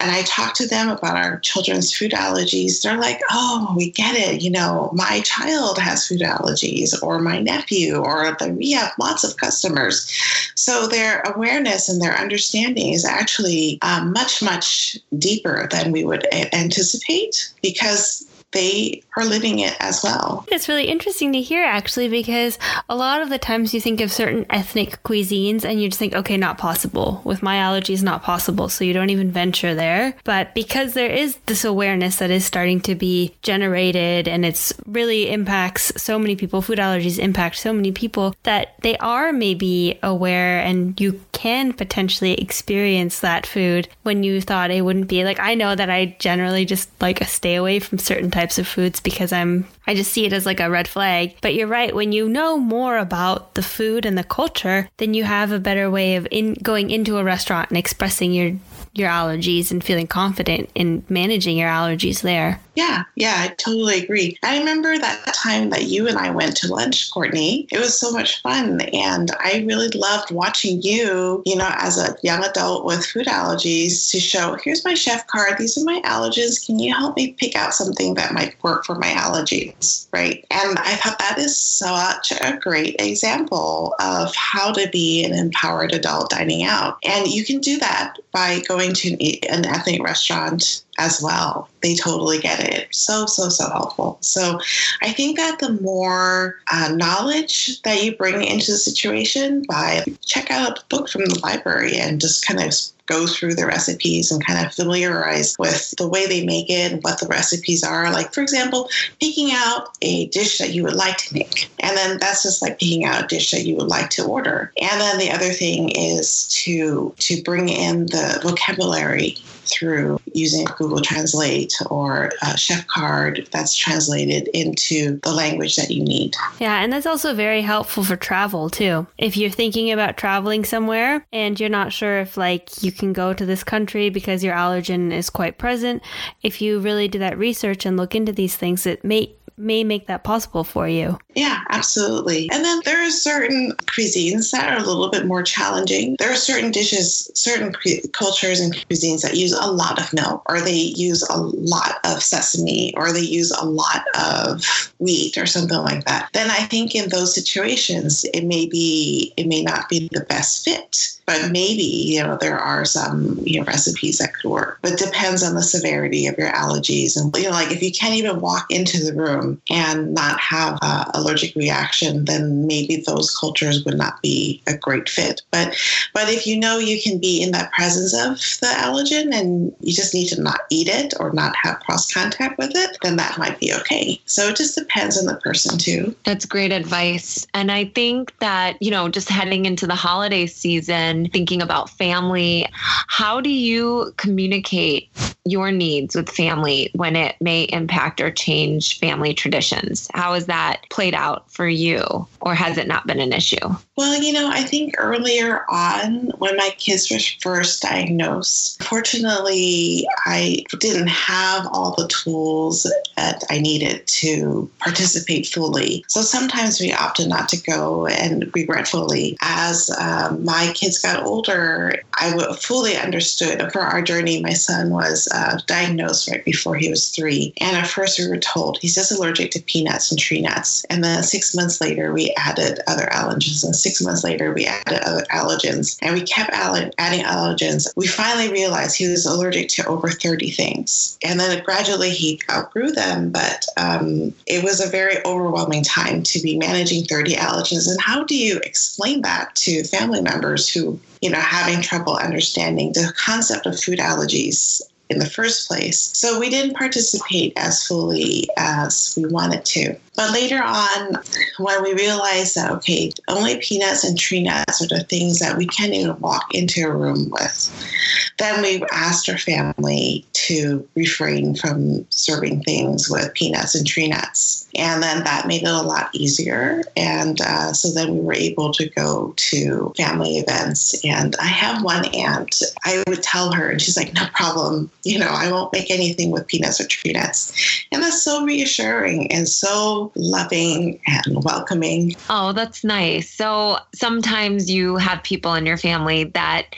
and 0.00 0.10
I 0.10 0.22
talk 0.22 0.54
to 0.54 0.66
them 0.68 0.88
about 0.88 1.16
our 1.16 1.40
children's 1.40 1.92
food 1.92 2.12
allergies, 2.12 2.80
they're 2.80 3.04
like, 3.08 3.20
"Oh, 3.30 3.74
we 3.76 3.90
get 3.90 4.14
it. 4.14 4.42
You 4.42 4.50
know, 4.50 4.90
my 4.94 5.20
child 5.20 5.78
has 5.78 6.06
food 6.06 6.20
allergies." 6.20 6.43
Allergies 6.44 6.94
or 7.02 7.18
my 7.18 7.40
nephew 7.40 7.96
or 7.96 8.36
the, 8.38 8.50
we 8.50 8.72
have 8.72 8.92
lots 8.98 9.24
of 9.24 9.36
customers. 9.36 10.10
So 10.54 10.86
their 10.86 11.20
awareness 11.22 11.88
and 11.88 12.00
their 12.00 12.16
understanding 12.16 12.92
is 12.92 13.04
actually 13.04 13.78
um, 13.82 14.12
much, 14.12 14.42
much 14.42 14.98
deeper 15.18 15.68
than 15.70 15.92
we 15.92 16.04
would 16.04 16.26
anticipate 16.32 17.52
because 17.62 18.26
they 18.54 19.02
are 19.16 19.24
living 19.24 19.58
it 19.58 19.76
as 19.80 20.02
well. 20.02 20.46
It's 20.48 20.68
really 20.68 20.86
interesting 20.86 21.32
to 21.32 21.42
hear 21.42 21.62
actually 21.62 22.08
because 22.08 22.58
a 22.88 22.96
lot 22.96 23.20
of 23.20 23.28
the 23.28 23.38
times 23.38 23.74
you 23.74 23.80
think 23.80 24.00
of 24.00 24.10
certain 24.10 24.46
ethnic 24.48 25.02
cuisines 25.02 25.64
and 25.64 25.82
you 25.82 25.88
just 25.88 25.98
think, 25.98 26.14
okay, 26.14 26.36
not 26.36 26.56
possible. 26.56 27.20
With 27.24 27.42
my 27.42 27.56
allergies, 27.56 28.02
not 28.02 28.22
possible. 28.22 28.68
So 28.68 28.84
you 28.84 28.92
don't 28.92 29.10
even 29.10 29.30
venture 29.30 29.74
there. 29.74 30.14
But 30.24 30.54
because 30.54 30.94
there 30.94 31.10
is 31.10 31.36
this 31.46 31.64
awareness 31.64 32.16
that 32.16 32.30
is 32.30 32.44
starting 32.44 32.80
to 32.82 32.94
be 32.94 33.34
generated 33.42 34.28
and 34.28 34.44
it's 34.44 34.72
really 34.86 35.30
impacts 35.30 35.92
so 36.00 36.18
many 36.18 36.36
people, 36.36 36.62
food 36.62 36.78
allergies 36.78 37.18
impact 37.18 37.56
so 37.56 37.72
many 37.72 37.92
people 37.92 38.34
that 38.44 38.74
they 38.82 38.96
are 38.98 39.32
maybe 39.32 39.98
aware 40.02 40.60
and 40.60 41.00
you 41.00 41.20
can 41.32 41.72
potentially 41.72 42.34
experience 42.34 43.20
that 43.20 43.46
food 43.46 43.88
when 44.02 44.22
you 44.22 44.40
thought 44.40 44.70
it 44.70 44.82
wouldn't 44.82 45.08
be. 45.08 45.24
Like 45.24 45.40
I 45.40 45.54
know 45.54 45.74
that 45.74 45.90
I 45.90 46.16
generally 46.18 46.64
just 46.64 46.88
like 47.00 47.22
stay 47.24 47.56
away 47.56 47.80
from 47.80 47.98
certain 47.98 48.30
types 48.30 48.43
types 48.44 48.58
of 48.58 48.68
foods 48.68 49.00
because 49.00 49.32
I'm 49.32 49.66
I 49.86 49.94
just 49.94 50.12
see 50.12 50.26
it 50.26 50.32
as 50.34 50.44
like 50.44 50.60
a 50.60 50.68
red 50.68 50.86
flag. 50.86 51.36
But 51.40 51.54
you're 51.54 51.66
right, 51.66 51.94
when 51.94 52.12
you 52.12 52.28
know 52.28 52.58
more 52.58 52.98
about 52.98 53.54
the 53.54 53.62
food 53.62 54.04
and 54.04 54.18
the 54.18 54.24
culture, 54.24 54.90
then 54.98 55.14
you 55.14 55.24
have 55.24 55.50
a 55.50 55.58
better 55.58 55.90
way 55.90 56.16
of 56.16 56.28
in 56.30 56.52
going 56.54 56.90
into 56.90 57.16
a 57.16 57.24
restaurant 57.24 57.70
and 57.70 57.78
expressing 57.78 58.32
your 58.34 58.52
your 58.94 59.10
allergies 59.10 59.70
and 59.70 59.82
feeling 59.82 60.06
confident 60.06 60.70
in 60.74 61.04
managing 61.08 61.56
your 61.56 61.68
allergies 61.68 62.22
there. 62.22 62.60
Yeah, 62.76 63.04
yeah, 63.14 63.34
I 63.38 63.48
totally 63.54 64.02
agree. 64.02 64.36
I 64.42 64.58
remember 64.58 64.98
that 64.98 65.32
time 65.34 65.70
that 65.70 65.84
you 65.84 66.08
and 66.08 66.18
I 66.18 66.30
went 66.30 66.56
to 66.58 66.72
lunch, 66.72 67.10
Kortney. 67.12 67.68
It 67.70 67.78
was 67.78 67.98
so 67.98 68.10
much 68.10 68.42
fun. 68.42 68.80
And 68.92 69.30
I 69.38 69.64
really 69.66 69.88
loved 69.88 70.32
watching 70.32 70.82
you, 70.82 71.42
you 71.46 71.56
know, 71.56 71.70
as 71.76 71.98
a 71.98 72.16
young 72.22 72.44
adult 72.44 72.84
with 72.84 73.06
food 73.06 73.26
allergies 73.26 74.10
to 74.10 74.18
show 74.18 74.56
here's 74.62 74.84
my 74.84 74.94
chef 74.94 75.26
card. 75.28 75.58
These 75.58 75.78
are 75.78 75.84
my 75.84 76.00
allergens. 76.04 76.64
Can 76.64 76.78
you 76.78 76.92
help 76.94 77.16
me 77.16 77.32
pick 77.32 77.54
out 77.54 77.74
something 77.74 78.14
that 78.14 78.34
might 78.34 78.60
work 78.62 78.84
for 78.84 78.96
my 78.96 79.10
allergies? 79.10 80.08
Right. 80.12 80.44
And 80.50 80.78
I 80.78 80.96
thought 80.96 81.18
that 81.18 81.38
is 81.38 81.58
such 81.58 82.32
a 82.32 82.58
great 82.60 82.96
example 83.00 83.94
of 84.00 84.34
how 84.34 84.72
to 84.72 84.88
be 84.90 85.24
an 85.24 85.32
empowered 85.32 85.92
adult 85.92 86.30
dining 86.30 86.64
out. 86.64 86.98
And 87.04 87.28
you 87.28 87.44
can 87.44 87.60
do 87.60 87.78
that 87.78 88.16
by 88.34 88.58
going 88.66 88.92
to 88.92 89.10
an 89.48 89.64
ethnic 89.64 90.02
restaurant 90.02 90.82
as 90.98 91.20
well. 91.22 91.68
They 91.82 91.94
totally 91.94 92.38
get 92.38 92.60
it. 92.60 92.88
So, 92.94 93.26
so, 93.26 93.48
so 93.48 93.68
helpful. 93.70 94.18
So, 94.20 94.58
I 95.02 95.12
think 95.12 95.36
that 95.36 95.58
the 95.58 95.72
more 95.80 96.60
uh, 96.72 96.92
knowledge 96.94 97.80
that 97.82 98.02
you 98.02 98.16
bring 98.16 98.42
into 98.42 98.72
the 98.72 98.78
situation 98.78 99.64
by 99.68 100.04
check 100.24 100.50
out 100.50 100.78
a 100.78 100.84
book 100.88 101.08
from 101.08 101.26
the 101.26 101.38
library 101.42 101.96
and 101.96 102.20
just 102.20 102.46
kind 102.46 102.60
of 102.60 102.72
go 103.06 103.26
through 103.26 103.54
the 103.54 103.66
recipes 103.66 104.30
and 104.30 104.44
kind 104.44 104.64
of 104.64 104.72
familiarize 104.72 105.56
with 105.58 105.94
the 105.98 106.08
way 106.08 106.26
they 106.26 106.44
make 106.44 106.70
it 106.70 106.92
and 106.92 107.02
what 107.02 107.20
the 107.20 107.26
recipes 107.26 107.84
are. 107.84 108.10
Like, 108.12 108.32
for 108.32 108.40
example, 108.40 108.88
picking 109.20 109.50
out 109.52 109.90
a 110.00 110.26
dish 110.28 110.58
that 110.58 110.72
you 110.72 110.82
would 110.84 110.94
like 110.94 111.18
to 111.18 111.34
make. 111.34 111.70
And 111.80 111.96
then 111.96 112.18
that's 112.18 112.42
just 112.42 112.62
like 112.62 112.78
picking 112.78 113.04
out 113.04 113.24
a 113.24 113.26
dish 113.26 113.50
that 113.50 113.64
you 113.64 113.76
would 113.76 113.88
like 113.88 114.10
to 114.10 114.24
order. 114.24 114.72
And 114.80 115.00
then 115.00 115.18
the 115.18 115.30
other 115.30 115.50
thing 115.50 115.90
is 115.90 116.48
to 116.64 117.14
to 117.18 117.42
bring 117.42 117.68
in 117.68 118.06
the 118.06 118.40
vocabulary 118.42 119.36
through 119.66 120.20
using 120.32 120.66
Google 120.76 121.00
Translate 121.00 121.74
or 121.90 122.30
Chef 122.56 122.86
Card 122.86 123.48
that's 123.50 123.74
translated 123.76 124.48
into 124.54 125.18
the 125.20 125.32
language 125.32 125.76
that 125.76 125.90
you 125.90 126.02
need. 126.02 126.34
Yeah, 126.58 126.82
and 126.82 126.92
that's 126.92 127.06
also 127.06 127.34
very 127.34 127.62
helpful 127.62 128.04
for 128.04 128.16
travel 128.16 128.70
too. 128.70 129.06
If 129.18 129.36
you're 129.36 129.50
thinking 129.50 129.90
about 129.90 130.16
traveling 130.16 130.64
somewhere 130.64 131.26
and 131.32 131.58
you're 131.58 131.68
not 131.68 131.92
sure 131.92 132.20
if 132.20 132.36
like 132.36 132.82
you 132.82 132.92
can 132.92 133.12
go 133.12 133.32
to 133.32 133.46
this 133.46 133.64
country 133.64 134.10
because 134.10 134.44
your 134.44 134.54
allergen 134.54 135.12
is 135.12 135.30
quite 135.30 135.58
present, 135.58 136.02
if 136.42 136.60
you 136.60 136.78
really 136.78 137.08
do 137.08 137.18
that 137.18 137.38
research 137.38 137.86
and 137.86 137.96
look 137.96 138.14
into 138.14 138.32
these 138.32 138.56
things, 138.56 138.86
it 138.86 139.04
may 139.04 139.34
may 139.56 139.84
make 139.84 140.06
that 140.06 140.24
possible 140.24 140.64
for 140.64 140.88
you. 140.88 141.18
Yeah, 141.34 141.60
absolutely. 141.70 142.48
And 142.50 142.64
then 142.64 142.80
there 142.84 143.06
are 143.06 143.10
certain 143.10 143.72
cuisines 143.86 144.50
that 144.50 144.72
are 144.72 144.82
a 144.82 144.86
little 144.86 145.10
bit 145.10 145.26
more 145.26 145.42
challenging. 145.42 146.16
There 146.18 146.30
are 146.30 146.36
certain 146.36 146.70
dishes, 146.70 147.30
certain 147.34 147.74
cultures 148.12 148.60
and 148.60 148.74
cuisines 148.74 149.22
that 149.22 149.36
use 149.36 149.52
a 149.52 149.70
lot 149.70 150.00
of 150.00 150.12
milk, 150.12 150.42
or 150.46 150.60
they 150.60 150.72
use 150.72 151.22
a 151.28 151.36
lot 151.36 151.98
of 152.04 152.22
sesame, 152.22 152.94
or 152.96 153.12
they 153.12 153.20
use 153.20 153.50
a 153.50 153.64
lot 153.64 154.04
of 154.18 154.92
wheat, 154.98 155.36
or 155.36 155.46
something 155.46 155.78
like 155.78 156.04
that. 156.04 156.28
Then 156.32 156.50
I 156.50 156.64
think 156.66 156.94
in 156.94 157.08
those 157.10 157.34
situations, 157.34 158.24
it 158.34 158.44
may 158.44 158.66
be, 158.66 159.32
it 159.36 159.46
may 159.46 159.62
not 159.62 159.88
be 159.88 160.08
the 160.12 160.24
best 160.28 160.64
fit 160.64 161.18
but 161.26 161.50
maybe 161.50 161.82
you 161.82 162.22
know 162.22 162.36
there 162.40 162.58
are 162.58 162.84
some 162.84 163.38
you 163.42 163.60
know 163.60 163.66
recipes 163.66 164.18
that 164.18 164.34
could 164.34 164.50
work. 164.50 164.78
But 164.82 164.98
depends 164.98 165.42
on 165.42 165.54
the 165.54 165.62
severity 165.62 166.26
of 166.26 166.36
your 166.38 166.50
allergies. 166.50 167.16
And 167.16 167.34
you 167.36 167.44
know 167.44 167.50
like 167.50 167.70
if 167.70 167.82
you 167.82 167.92
can't 167.92 168.14
even 168.14 168.40
walk 168.40 168.66
into 168.70 169.02
the 169.04 169.14
room 169.14 169.60
and 169.70 170.14
not 170.14 170.38
have 170.40 170.78
a 170.82 171.10
allergic 171.14 171.54
reaction 171.54 172.24
then 172.24 172.66
maybe 172.66 173.02
those 173.06 173.34
cultures 173.34 173.84
would 173.84 173.96
not 173.96 174.20
be 174.22 174.62
a 174.66 174.76
great 174.76 175.08
fit. 175.08 175.42
But 175.50 175.76
but 176.12 176.28
if 176.28 176.46
you 176.46 176.58
know 176.58 176.78
you 176.78 177.00
can 177.00 177.18
be 177.18 177.42
in 177.42 177.52
that 177.52 177.72
presence 177.72 178.14
of 178.14 178.36
the 178.60 178.74
allergen 178.76 179.34
and 179.34 179.74
you 179.80 179.92
just 179.92 180.14
need 180.14 180.28
to 180.28 180.40
not 180.40 180.60
eat 180.70 180.88
it 180.88 181.14
or 181.20 181.32
not 181.32 181.54
have 181.56 181.80
cross 181.80 182.12
contact 182.12 182.58
with 182.58 182.72
it 182.74 182.96
then 183.02 183.16
that 183.16 183.38
might 183.38 183.58
be 183.60 183.72
okay. 183.72 184.20
So 184.26 184.48
it 184.48 184.56
just 184.56 184.74
depends 184.74 185.18
on 185.18 185.26
the 185.26 185.36
person 185.36 185.78
too. 185.78 186.14
That's 186.24 186.46
great 186.46 186.72
advice. 186.72 187.46
And 187.54 187.70
i 187.70 187.84
think 187.84 188.36
that 188.38 188.80
you 188.80 188.90
know 188.90 189.08
just 189.08 189.28
heading 189.28 189.66
into 189.66 189.86
the 189.86 189.94
holiday 189.94 190.46
season 190.46 191.13
and 191.14 191.32
thinking 191.32 191.62
about 191.62 191.90
family. 191.90 192.66
How 192.72 193.40
do 193.40 193.50
you 193.50 194.12
communicate 194.16 195.08
your 195.44 195.70
needs 195.70 196.14
with 196.14 196.28
family 196.28 196.90
when 196.94 197.16
it 197.16 197.36
may 197.40 197.64
impact 197.64 198.20
or 198.20 198.30
change 198.30 198.98
family 198.98 199.34
traditions? 199.34 200.08
How 200.14 200.34
has 200.34 200.46
that 200.46 200.82
played 200.90 201.14
out 201.14 201.50
for 201.50 201.68
you, 201.68 202.26
or 202.44 202.54
has 202.54 202.76
it 202.76 202.86
not 202.86 203.06
been 203.06 203.20
an 203.20 203.32
issue? 203.32 203.56
Well, 203.96 204.22
you 204.22 204.32
know, 204.32 204.50
I 204.50 204.62
think 204.62 204.94
earlier 204.98 205.64
on 205.70 206.30
when 206.38 206.56
my 206.56 206.70
kids 206.76 207.10
were 207.10 207.18
first 207.40 207.82
diagnosed, 207.82 208.82
fortunately, 208.82 210.06
I 210.26 210.64
didn't 210.78 211.08
have 211.08 211.66
all 211.72 211.94
the 211.94 212.08
tools 212.08 212.90
that 213.16 213.44
I 213.50 213.58
needed 213.58 214.06
to 214.06 214.70
participate 214.78 215.46
fully. 215.46 216.04
So 216.08 216.20
sometimes 216.20 216.80
we 216.80 216.92
opted 216.92 217.28
not 217.28 217.48
to 217.48 217.62
go, 217.62 218.06
and 218.06 218.50
regretfully, 218.54 219.38
as 219.40 219.90
um, 219.98 220.44
my 220.44 220.70
kids 220.74 221.00
got 221.00 221.24
older, 221.24 221.96
I 222.14 222.36
fully 222.60 222.96
understood 222.96 223.72
for 223.72 223.80
our 223.80 224.02
journey. 224.02 224.42
My 224.42 224.52
son 224.52 224.90
was 224.90 225.28
uh, 225.32 225.58
diagnosed 225.66 226.30
right 226.30 226.44
before 226.44 226.76
he 226.76 226.90
was 226.90 227.10
three. 227.10 227.54
And 227.60 227.76
at 227.76 227.86
first, 227.86 228.18
we 228.18 228.28
were 228.28 228.36
told 228.36 228.78
he's 228.78 228.94
just 228.94 229.12
allergic 229.12 229.50
to 229.52 229.62
peanuts 229.62 230.10
and 230.10 230.20
tree 230.20 230.42
nuts. 230.42 230.84
And 230.90 231.02
then 231.02 231.22
six 231.22 231.54
months 231.54 231.80
later, 231.80 232.12
we 232.12 232.33
added 232.36 232.80
other 232.86 233.06
allergens. 233.12 233.64
And 233.64 233.74
six 233.74 234.02
months 234.02 234.24
later, 234.24 234.52
we 234.52 234.66
added 234.66 235.00
other 235.04 235.24
allergens. 235.32 235.98
And 236.02 236.14
we 236.14 236.22
kept 236.22 236.50
adding 236.52 237.24
allergens. 237.24 237.92
We 237.96 238.06
finally 238.06 238.50
realized 238.50 238.96
he 238.96 239.08
was 239.08 239.26
allergic 239.26 239.68
to 239.70 239.86
over 239.86 240.08
30 240.08 240.50
things. 240.50 241.18
And 241.24 241.40
then 241.40 241.62
gradually 241.64 242.10
he 242.10 242.40
outgrew 242.50 242.92
them. 242.92 243.30
But 243.30 243.66
um, 243.76 244.34
it 244.46 244.62
was 244.62 244.80
a 244.80 244.90
very 244.90 245.16
overwhelming 245.24 245.84
time 245.84 246.22
to 246.24 246.40
be 246.40 246.58
managing 246.58 247.04
30 247.04 247.34
allergens. 247.34 247.88
And 247.88 248.00
how 248.00 248.24
do 248.24 248.36
you 248.36 248.58
explain 248.64 249.22
that 249.22 249.54
to 249.56 249.84
family 249.84 250.20
members 250.20 250.68
who 250.68 250.98
you 251.24 251.30
know, 251.30 251.40
having 251.40 251.80
trouble 251.80 252.16
understanding 252.16 252.92
the 252.92 253.10
concept 253.16 253.64
of 253.64 253.80
food 253.80 253.98
allergies 253.98 254.82
in 255.08 255.18
the 255.18 255.28
first 255.28 255.66
place. 255.68 255.98
So 255.98 256.38
we 256.38 256.50
didn't 256.50 256.76
participate 256.76 257.54
as 257.56 257.86
fully 257.86 258.48
as 258.58 259.14
we 259.16 259.26
wanted 259.26 259.64
to. 259.64 259.96
But 260.16 260.32
later 260.32 260.62
on, 260.62 261.18
when 261.58 261.82
we 261.82 261.94
realized 261.94 262.54
that, 262.56 262.70
okay, 262.70 263.10
only 263.28 263.58
peanuts 263.58 264.04
and 264.04 264.18
tree 264.18 264.42
nuts 264.42 264.82
are 264.82 264.86
the 264.86 265.04
things 265.04 265.40
that 265.40 265.56
we 265.56 265.66
can't 265.66 265.92
even 265.92 266.18
walk 266.20 266.54
into 266.54 266.86
a 266.86 266.94
room 266.94 267.30
with, 267.30 268.32
then 268.38 268.62
we 268.62 268.84
asked 268.92 269.28
our 269.28 269.38
family 269.38 270.24
to 270.32 270.86
refrain 270.94 271.54
from 271.54 272.04
serving 272.10 272.62
things 272.62 273.08
with 273.08 273.32
peanuts 273.34 273.74
and 273.74 273.86
tree 273.86 274.08
nuts. 274.08 274.68
And 274.74 275.02
then 275.02 275.24
that 275.24 275.46
made 275.46 275.62
it 275.62 275.68
a 275.68 275.82
lot 275.82 276.10
easier. 276.12 276.82
And 276.96 277.40
uh, 277.40 277.72
so 277.72 277.90
then 277.90 278.14
we 278.14 278.20
were 278.20 278.34
able 278.34 278.72
to 278.72 278.88
go 278.90 279.32
to 279.36 279.92
family 279.96 280.38
events. 280.38 281.04
And 281.04 281.34
I 281.40 281.46
have 281.46 281.82
one 281.82 282.06
aunt, 282.14 282.62
I 282.84 283.02
would 283.08 283.22
tell 283.22 283.52
her, 283.52 283.68
and 283.68 283.80
she's 283.80 283.96
like, 283.96 284.14
no 284.14 284.26
problem. 284.34 284.90
You 285.04 285.18
know, 285.18 285.30
I 285.30 285.50
won't 285.50 285.72
make 285.72 285.90
anything 285.90 286.30
with 286.30 286.46
peanuts 286.46 286.80
or 286.80 286.86
tree 286.86 287.12
nuts. 287.12 287.52
And 287.92 288.02
that's 288.02 288.22
so 288.22 288.44
reassuring 288.44 289.30
and 289.32 289.48
so 289.48 290.03
loving 290.14 291.00
and 291.06 291.44
welcoming. 291.44 292.14
Oh, 292.30 292.52
that's 292.52 292.84
nice. 292.84 293.30
So 293.30 293.78
sometimes 293.94 294.70
you 294.70 294.96
have 294.96 295.22
people 295.22 295.54
in 295.54 295.66
your 295.66 295.76
family 295.76 296.24
that 296.24 296.74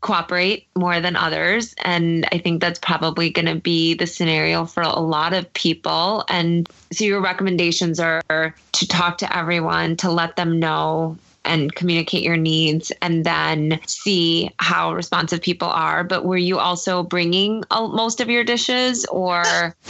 cooperate 0.00 0.66
more 0.76 1.00
than 1.00 1.16
others. 1.16 1.74
And 1.84 2.26
I 2.32 2.38
think 2.38 2.60
that's 2.60 2.78
probably 2.78 3.30
going 3.30 3.46
to 3.46 3.56
be 3.56 3.94
the 3.94 4.06
scenario 4.06 4.64
for 4.64 4.82
a 4.82 5.00
lot 5.00 5.32
of 5.32 5.52
people. 5.54 6.24
And 6.28 6.68
so 6.92 7.04
your 7.04 7.20
recommendations 7.20 8.00
are 8.00 8.54
to 8.72 8.88
talk 8.88 9.18
to 9.18 9.36
everyone, 9.36 9.96
to 9.98 10.10
let 10.10 10.36
them 10.36 10.58
know 10.58 11.16
and 11.44 11.74
communicate 11.74 12.22
your 12.22 12.36
needs 12.36 12.92
and 13.02 13.24
then 13.24 13.80
see 13.86 14.50
how 14.58 14.92
responsive 14.92 15.40
people 15.40 15.68
are. 15.68 16.04
But 16.04 16.24
were 16.24 16.36
you 16.36 16.58
also 16.58 17.02
bringing 17.02 17.64
most 17.70 18.20
of 18.20 18.28
your 18.28 18.44
dishes 18.44 19.06
or? 19.06 19.74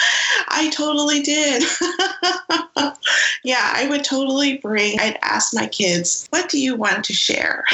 I 0.48 0.70
totally 0.70 1.22
did. 1.22 1.62
yeah, 3.44 3.72
I 3.74 3.88
would 3.88 4.04
totally 4.04 4.58
bring, 4.58 4.98
I'd 5.00 5.18
ask 5.22 5.54
my 5.54 5.66
kids, 5.66 6.26
what 6.30 6.48
do 6.48 6.58
you 6.58 6.74
want 6.76 7.04
to 7.04 7.12
share? 7.12 7.64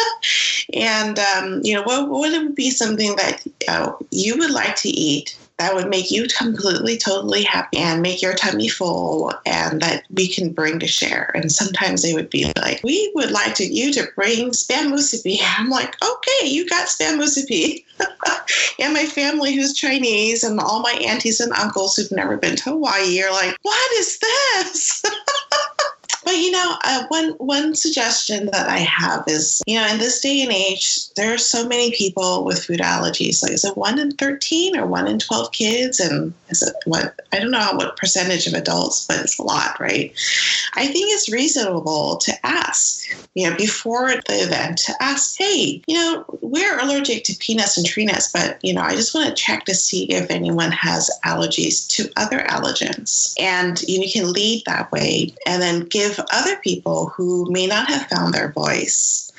and, 0.72 1.18
um, 1.18 1.60
you 1.62 1.74
know, 1.74 1.82
what, 1.82 2.08
what 2.08 2.30
would 2.30 2.54
be 2.54 2.70
something 2.70 3.16
that 3.16 3.44
you 4.10 4.38
would 4.38 4.50
like 4.50 4.76
to 4.76 4.88
eat 4.88 5.36
that 5.58 5.74
would 5.74 5.88
make 5.88 6.10
you 6.10 6.26
completely, 6.28 6.98
totally 6.98 7.42
happy 7.42 7.78
and 7.78 8.02
make 8.02 8.20
your 8.20 8.34
tummy 8.34 8.68
full 8.68 9.32
and 9.46 9.80
that 9.80 10.04
we 10.10 10.28
can 10.28 10.52
bring 10.52 10.78
to 10.78 10.86
share. 10.86 11.30
And 11.34 11.50
sometimes 11.50 12.02
they 12.02 12.12
would 12.12 12.28
be 12.28 12.52
like, 12.58 12.80
we 12.84 13.10
would 13.14 13.30
like 13.30 13.54
to 13.56 13.64
you 13.64 13.92
to 13.94 14.08
bring 14.14 14.50
spam 14.50 14.92
musubi. 14.92 15.38
I'm 15.42 15.70
like, 15.70 15.96
okay, 16.02 16.46
you 16.46 16.68
got 16.68 16.88
spam 16.88 17.18
musubi. 17.18 17.84
and 18.78 18.92
my 18.92 19.06
family 19.06 19.54
who's 19.54 19.72
Chinese 19.72 20.44
and 20.44 20.60
all 20.60 20.80
my 20.80 20.92
aunties 21.06 21.40
and 21.40 21.52
uncles 21.54 21.96
who've 21.96 22.12
never 22.12 22.36
been 22.36 22.56
to 22.56 22.70
Hawaii 22.70 23.22
are 23.22 23.32
like, 23.32 23.56
what 23.62 23.92
is 23.92 24.18
this? 24.18 25.02
But 26.26 26.38
you 26.38 26.50
know, 26.50 26.74
uh, 26.84 27.04
one 27.06 27.30
one 27.38 27.76
suggestion 27.76 28.46
that 28.46 28.68
I 28.68 28.78
have 28.78 29.22
is, 29.28 29.62
you 29.64 29.78
know, 29.78 29.86
in 29.86 29.98
this 29.98 30.20
day 30.20 30.42
and 30.42 30.50
age, 30.50 31.08
there 31.14 31.32
are 31.32 31.38
so 31.38 31.68
many 31.68 31.92
people 31.92 32.44
with 32.44 32.64
food 32.64 32.80
allergies. 32.80 33.44
Like, 33.44 33.52
is 33.52 33.64
it 33.64 33.76
one 33.76 34.00
in 34.00 34.10
thirteen 34.10 34.76
or 34.76 34.86
one 34.86 35.06
in 35.06 35.20
twelve 35.20 35.52
kids? 35.52 36.00
And 36.00 36.34
is 36.48 36.62
it 36.62 36.74
what? 36.84 37.14
I 37.32 37.38
don't 37.38 37.52
know 37.52 37.70
what 37.74 37.96
percentage 37.96 38.48
of 38.48 38.54
adults, 38.54 39.06
but 39.06 39.20
it's 39.20 39.38
a 39.38 39.44
lot, 39.44 39.78
right? 39.78 40.12
I 40.74 40.88
think 40.88 41.14
it's 41.14 41.30
reasonable 41.30 42.16
to 42.16 42.32
ask, 42.44 43.06
you 43.34 43.48
know, 43.48 43.56
before 43.56 44.08
the 44.08 44.42
event, 44.42 44.78
to 44.78 44.94
ask, 45.00 45.38
hey, 45.38 45.80
you 45.86 45.94
know, 45.94 46.24
we're 46.40 46.80
allergic 46.80 47.22
to 47.24 47.36
peanuts 47.36 47.76
and 47.76 47.86
tree 47.86 48.04
nuts, 48.04 48.32
but 48.32 48.58
you 48.64 48.74
know, 48.74 48.82
I 48.82 48.96
just 48.96 49.14
want 49.14 49.28
to 49.28 49.42
check 49.42 49.64
to 49.66 49.76
see 49.76 50.06
if 50.06 50.28
anyone 50.28 50.72
has 50.72 51.08
allergies 51.24 51.86
to 51.90 52.10
other 52.16 52.40
allergens, 52.40 53.32
and 53.38 53.80
you, 53.82 53.98
know, 53.98 54.04
you 54.04 54.12
can 54.12 54.32
lead 54.32 54.64
that 54.66 54.90
way, 54.90 55.32
and 55.46 55.62
then 55.62 55.84
give 55.84 56.15
other 56.30 56.56
people 56.56 57.06
who 57.06 57.46
may 57.50 57.66
not 57.66 57.88
have 57.88 58.06
found 58.08 58.34
their 58.34 58.52
voice 58.52 59.30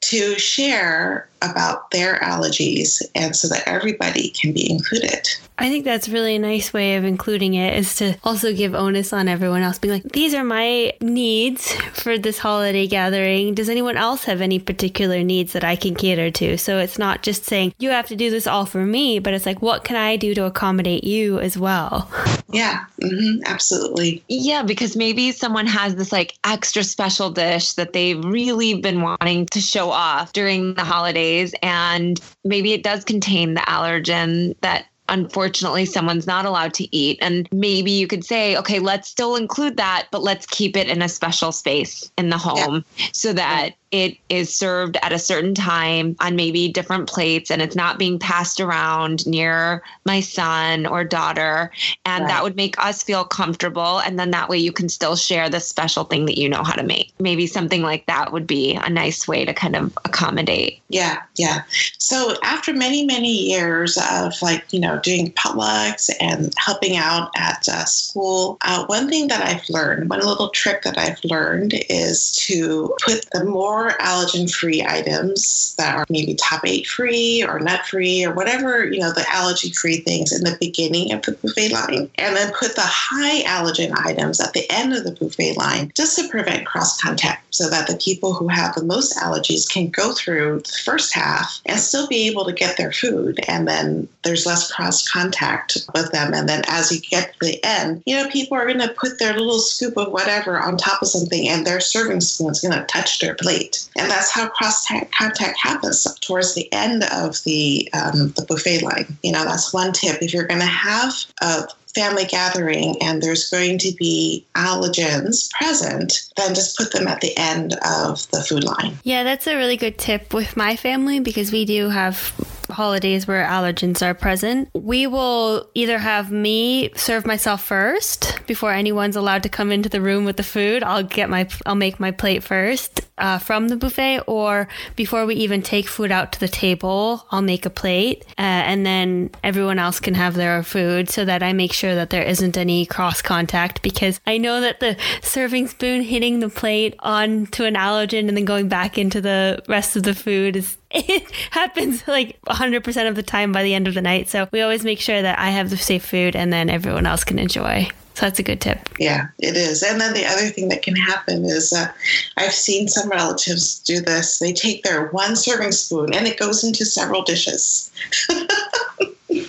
to 0.00 0.38
share 0.38 1.28
about 1.42 1.90
their 1.90 2.18
allergies 2.20 3.02
and 3.14 3.34
so 3.36 3.48
that 3.48 3.66
everybody 3.66 4.30
can 4.30 4.52
be 4.52 4.70
included. 4.70 5.28
I 5.58 5.70
think 5.70 5.86
that's 5.86 6.08
really 6.08 6.36
a 6.36 6.38
nice 6.38 6.74
way 6.74 6.96
of 6.96 7.04
including 7.04 7.54
it 7.54 7.78
is 7.78 7.96
to 7.96 8.16
also 8.22 8.52
give 8.52 8.74
onus 8.74 9.14
on 9.14 9.26
everyone 9.26 9.62
else, 9.62 9.78
being 9.78 9.94
like, 9.94 10.12
these 10.12 10.34
are 10.34 10.44
my 10.44 10.92
needs 11.00 11.72
for 11.94 12.18
this 12.18 12.38
holiday 12.38 12.86
gathering. 12.86 13.54
Does 13.54 13.70
anyone 13.70 13.96
else 13.96 14.24
have 14.24 14.42
any 14.42 14.58
particular 14.58 15.22
needs 15.22 15.54
that 15.54 15.64
I 15.64 15.74
can 15.74 15.94
cater 15.94 16.30
to? 16.32 16.58
So 16.58 16.78
it's 16.78 16.98
not 16.98 17.22
just 17.22 17.44
saying, 17.44 17.72
you 17.78 17.88
have 17.88 18.06
to 18.08 18.16
do 18.16 18.30
this 18.30 18.46
all 18.46 18.66
for 18.66 18.84
me, 18.84 19.18
but 19.18 19.32
it's 19.32 19.46
like, 19.46 19.62
what 19.62 19.82
can 19.82 19.96
I 19.96 20.16
do 20.16 20.34
to 20.34 20.44
accommodate 20.44 21.04
you 21.04 21.38
as 21.38 21.56
well? 21.56 22.10
Yeah, 22.50 22.84
mm-hmm, 23.00 23.42
absolutely. 23.46 24.22
Yeah, 24.28 24.62
because 24.62 24.94
maybe 24.94 25.32
someone 25.32 25.66
has 25.66 25.96
this 25.96 26.12
like 26.12 26.34
extra 26.44 26.84
special 26.84 27.30
dish 27.30 27.72
that 27.74 27.94
they've 27.94 28.22
really 28.22 28.74
been 28.80 29.00
wanting 29.00 29.46
to 29.46 29.60
show 29.60 29.90
off 29.90 30.34
during 30.34 30.74
the 30.74 30.84
holiday 30.84 31.25
days 31.26 31.54
and 31.62 32.20
maybe 32.44 32.72
it 32.72 32.82
does 32.82 33.04
contain 33.04 33.54
the 33.54 33.60
allergen 33.60 34.54
that 34.60 34.86
unfortunately 35.08 35.84
someone's 35.84 36.26
not 36.26 36.44
allowed 36.44 36.74
to 36.74 36.96
eat. 36.96 37.18
And 37.20 37.48
maybe 37.52 37.90
you 37.90 38.06
could 38.06 38.24
say, 38.24 38.56
okay, 38.56 38.78
let's 38.78 39.08
still 39.08 39.36
include 39.36 39.76
that, 39.76 40.08
but 40.10 40.22
let's 40.22 40.46
keep 40.46 40.76
it 40.76 40.88
in 40.88 41.02
a 41.02 41.08
special 41.08 41.52
space 41.52 42.10
in 42.18 42.30
the 42.30 42.38
home 42.38 42.84
yeah. 42.96 43.06
so 43.12 43.32
that 43.32 43.70
it 43.92 44.16
is 44.28 44.54
served 44.54 44.96
at 45.02 45.12
a 45.12 45.18
certain 45.18 45.54
time 45.54 46.16
on 46.20 46.34
maybe 46.34 46.68
different 46.68 47.08
plates 47.08 47.50
and 47.50 47.62
it's 47.62 47.76
not 47.76 47.98
being 47.98 48.18
passed 48.18 48.60
around 48.60 49.26
near 49.26 49.82
my 50.04 50.20
son 50.20 50.86
or 50.86 51.04
daughter. 51.04 51.70
And 52.04 52.24
right. 52.24 52.28
that 52.28 52.42
would 52.42 52.56
make 52.56 52.78
us 52.82 53.02
feel 53.02 53.24
comfortable. 53.24 54.00
And 54.00 54.18
then 54.18 54.32
that 54.32 54.48
way 54.48 54.58
you 54.58 54.72
can 54.72 54.88
still 54.88 55.14
share 55.14 55.48
the 55.48 55.60
special 55.60 56.04
thing 56.04 56.26
that 56.26 56.38
you 56.38 56.48
know 56.48 56.64
how 56.64 56.74
to 56.74 56.82
make. 56.82 57.12
Maybe 57.20 57.46
something 57.46 57.82
like 57.82 58.06
that 58.06 58.32
would 58.32 58.46
be 58.46 58.74
a 58.74 58.90
nice 58.90 59.28
way 59.28 59.44
to 59.44 59.54
kind 59.54 59.76
of 59.76 59.96
accommodate. 60.04 60.80
Yeah, 60.88 61.22
yeah. 61.36 61.62
So 61.98 62.34
after 62.42 62.72
many, 62.72 63.04
many 63.04 63.32
years 63.32 63.98
of 64.10 64.34
like, 64.42 64.72
you 64.72 64.80
know, 64.80 64.98
doing 65.00 65.32
potlucks 65.32 66.10
and 66.20 66.52
helping 66.56 66.96
out 66.96 67.30
at 67.36 67.68
uh, 67.68 67.84
school, 67.84 68.58
uh, 68.62 68.84
one 68.86 69.08
thing 69.08 69.28
that 69.28 69.46
I've 69.46 69.68
learned, 69.68 70.10
one 70.10 70.20
little 70.20 70.50
trick 70.50 70.82
that 70.82 70.98
I've 70.98 71.22
learned 71.24 71.74
is 71.88 72.32
to 72.46 72.94
put 73.04 73.26
the 73.32 73.44
more 73.44 73.75
more 73.76 73.92
allergen 73.98 74.50
free 74.50 74.82
items 74.86 75.74
that 75.76 75.94
are 75.94 76.06
maybe 76.08 76.34
top 76.34 76.62
eight 76.64 76.86
free 76.86 77.44
or 77.44 77.58
nut 77.60 77.84
free 77.86 78.24
or 78.24 78.34
whatever, 78.34 78.86
you 78.86 78.98
know, 78.98 79.12
the 79.12 79.24
allergy 79.28 79.70
free 79.70 79.98
things 79.98 80.32
in 80.32 80.42
the 80.44 80.56
beginning 80.58 81.12
of 81.12 81.22
the 81.22 81.32
buffet 81.32 81.72
line. 81.72 82.10
And 82.16 82.36
then 82.36 82.52
put 82.58 82.74
the 82.74 82.82
high 82.82 83.42
allergen 83.42 83.92
items 84.06 84.40
at 84.40 84.54
the 84.54 84.64
end 84.70 84.94
of 84.94 85.04
the 85.04 85.12
buffet 85.12 85.56
line 85.56 85.92
just 85.94 86.18
to 86.18 86.28
prevent 86.28 86.66
cross 86.66 87.00
contact 87.00 87.54
so 87.54 87.68
that 87.68 87.86
the 87.86 87.96
people 87.96 88.32
who 88.34 88.48
have 88.48 88.74
the 88.74 88.84
most 88.84 89.16
allergies 89.16 89.68
can 89.68 89.88
go 89.88 90.12
through 90.12 90.60
the 90.60 90.78
first 90.84 91.14
half 91.14 91.60
and 91.66 91.78
still 91.78 92.06
be 92.06 92.26
able 92.26 92.44
to 92.44 92.52
get 92.52 92.76
their 92.76 92.92
food. 92.92 93.40
And 93.48 93.68
then 93.68 94.08
there's 94.24 94.46
less 94.46 94.70
cross 94.70 95.06
contact 95.06 95.78
with 95.94 96.12
them. 96.12 96.34
And 96.34 96.48
then 96.48 96.62
as 96.68 96.92
you 96.92 97.00
get 97.00 97.32
to 97.32 97.38
the 97.46 97.64
end, 97.64 98.02
you 98.06 98.16
know, 98.16 98.28
people 98.30 98.56
are 98.56 98.66
going 98.66 98.80
to 98.80 98.94
put 98.94 99.18
their 99.18 99.34
little 99.34 99.58
scoop 99.58 99.96
of 99.96 100.12
whatever 100.12 100.58
on 100.58 100.76
top 100.76 101.02
of 101.02 101.08
something 101.08 101.48
and 101.48 101.66
their 101.66 101.80
serving 101.80 102.20
spoon 102.20 102.50
is 102.50 102.60
going 102.60 102.78
to 102.78 102.84
touch 102.86 103.20
their 103.20 103.34
plate. 103.34 103.65
And 103.96 104.10
that's 104.10 104.30
how 104.30 104.48
cross 104.48 104.86
contact 104.86 105.58
happens 105.58 106.06
towards 106.20 106.54
the 106.54 106.72
end 106.72 107.04
of 107.12 107.42
the, 107.44 107.88
um, 107.92 108.30
the 108.36 108.44
buffet 108.46 108.82
line. 108.82 109.16
You 109.22 109.32
know, 109.32 109.44
that's 109.44 109.72
one 109.72 109.92
tip. 109.92 110.22
If 110.22 110.32
you're 110.32 110.46
going 110.46 110.60
to 110.60 110.66
have 110.66 111.12
a 111.40 111.68
family 111.94 112.26
gathering 112.26 112.94
and 113.00 113.22
there's 113.22 113.48
going 113.48 113.78
to 113.78 113.92
be 113.98 114.44
allergens 114.54 115.50
present, 115.52 116.28
then 116.36 116.54
just 116.54 116.76
put 116.76 116.92
them 116.92 117.08
at 117.08 117.22
the 117.22 117.36
end 117.38 117.72
of 117.84 118.30
the 118.30 118.44
food 118.46 118.64
line. 118.64 118.98
Yeah, 119.02 119.24
that's 119.24 119.46
a 119.46 119.56
really 119.56 119.78
good 119.78 119.96
tip 119.96 120.34
with 120.34 120.56
my 120.56 120.76
family 120.76 121.20
because 121.20 121.50
we 121.50 121.64
do 121.64 121.88
have 121.88 122.34
holidays 122.70 123.26
where 123.26 123.46
allergens 123.46 124.02
are 124.02 124.14
present, 124.14 124.68
we 124.74 125.06
will 125.06 125.68
either 125.74 125.98
have 125.98 126.30
me 126.30 126.90
serve 126.94 127.24
myself 127.26 127.62
first 127.62 128.40
before 128.46 128.72
anyone's 128.72 129.16
allowed 129.16 129.42
to 129.44 129.48
come 129.48 129.72
into 129.72 129.88
the 129.88 130.00
room 130.00 130.24
with 130.24 130.36
the 130.36 130.42
food. 130.42 130.82
I'll 130.82 131.02
get 131.02 131.30
my, 131.30 131.48
I'll 131.64 131.74
make 131.74 131.98
my 132.00 132.10
plate 132.10 132.42
first 132.42 133.05
uh, 133.18 133.38
from 133.38 133.68
the 133.68 133.76
buffet, 133.76 134.20
or 134.26 134.68
before 134.94 135.26
we 135.26 135.34
even 135.36 135.62
take 135.62 135.88
food 135.88 136.10
out 136.10 136.32
to 136.32 136.40
the 136.40 136.48
table, 136.48 137.26
I'll 137.30 137.42
make 137.42 137.66
a 137.66 137.70
plate, 137.70 138.24
uh, 138.38 138.42
and 138.42 138.84
then 138.84 139.30
everyone 139.42 139.78
else 139.78 140.00
can 140.00 140.14
have 140.14 140.34
their 140.34 140.62
food, 140.62 141.08
so 141.10 141.24
that 141.24 141.42
I 141.42 141.52
make 141.52 141.72
sure 141.72 141.94
that 141.94 142.10
there 142.10 142.22
isn't 142.22 142.56
any 142.56 142.86
cross 142.86 143.22
contact 143.22 143.82
because 143.82 144.20
I 144.26 144.38
know 144.38 144.60
that 144.60 144.80
the 144.80 144.96
serving 145.22 145.68
spoon 145.68 146.02
hitting 146.02 146.40
the 146.40 146.48
plate 146.48 146.94
onto 147.00 147.64
an 147.64 147.74
allergen 147.74 148.28
and 148.28 148.36
then 148.36 148.44
going 148.44 148.68
back 148.68 148.98
into 148.98 149.20
the 149.20 149.62
rest 149.68 149.96
of 149.96 150.02
the 150.02 150.14
food 150.14 150.56
is 150.56 150.76
it 150.90 151.30
happens 151.50 152.06
like 152.06 152.40
100% 152.46 153.08
of 153.08 153.16
the 153.16 153.22
time 153.22 153.52
by 153.52 153.62
the 153.62 153.74
end 153.74 153.88
of 153.88 153.94
the 153.94 154.02
night. 154.02 154.28
So 154.28 154.48
we 154.52 154.62
always 154.62 154.84
make 154.84 155.00
sure 155.00 155.20
that 155.20 155.38
I 155.38 155.50
have 155.50 155.70
the 155.70 155.76
safe 155.76 156.04
food 156.04 156.36
and 156.36 156.52
then 156.52 156.70
everyone 156.70 157.06
else 157.06 157.24
can 157.24 157.38
enjoy. 157.38 157.88
So 158.16 158.24
that's 158.24 158.38
a 158.38 158.42
good 158.42 158.62
tip. 158.62 158.78
Yeah, 158.98 159.26
it 159.40 159.58
is. 159.58 159.82
And 159.82 160.00
then 160.00 160.14
the 160.14 160.24
other 160.24 160.48
thing 160.48 160.70
that 160.70 160.80
can 160.80 160.96
happen 160.96 161.44
is 161.44 161.70
uh, 161.70 161.92
I've 162.38 162.54
seen 162.54 162.88
some 162.88 163.10
relatives 163.10 163.78
do 163.80 164.00
this. 164.00 164.38
They 164.38 164.54
take 164.54 164.84
their 164.84 165.08
one 165.08 165.36
serving 165.36 165.72
spoon 165.72 166.14
and 166.14 166.26
it 166.26 166.38
goes 166.38 166.64
into 166.64 166.86
several 166.86 167.20
dishes. 167.20 167.90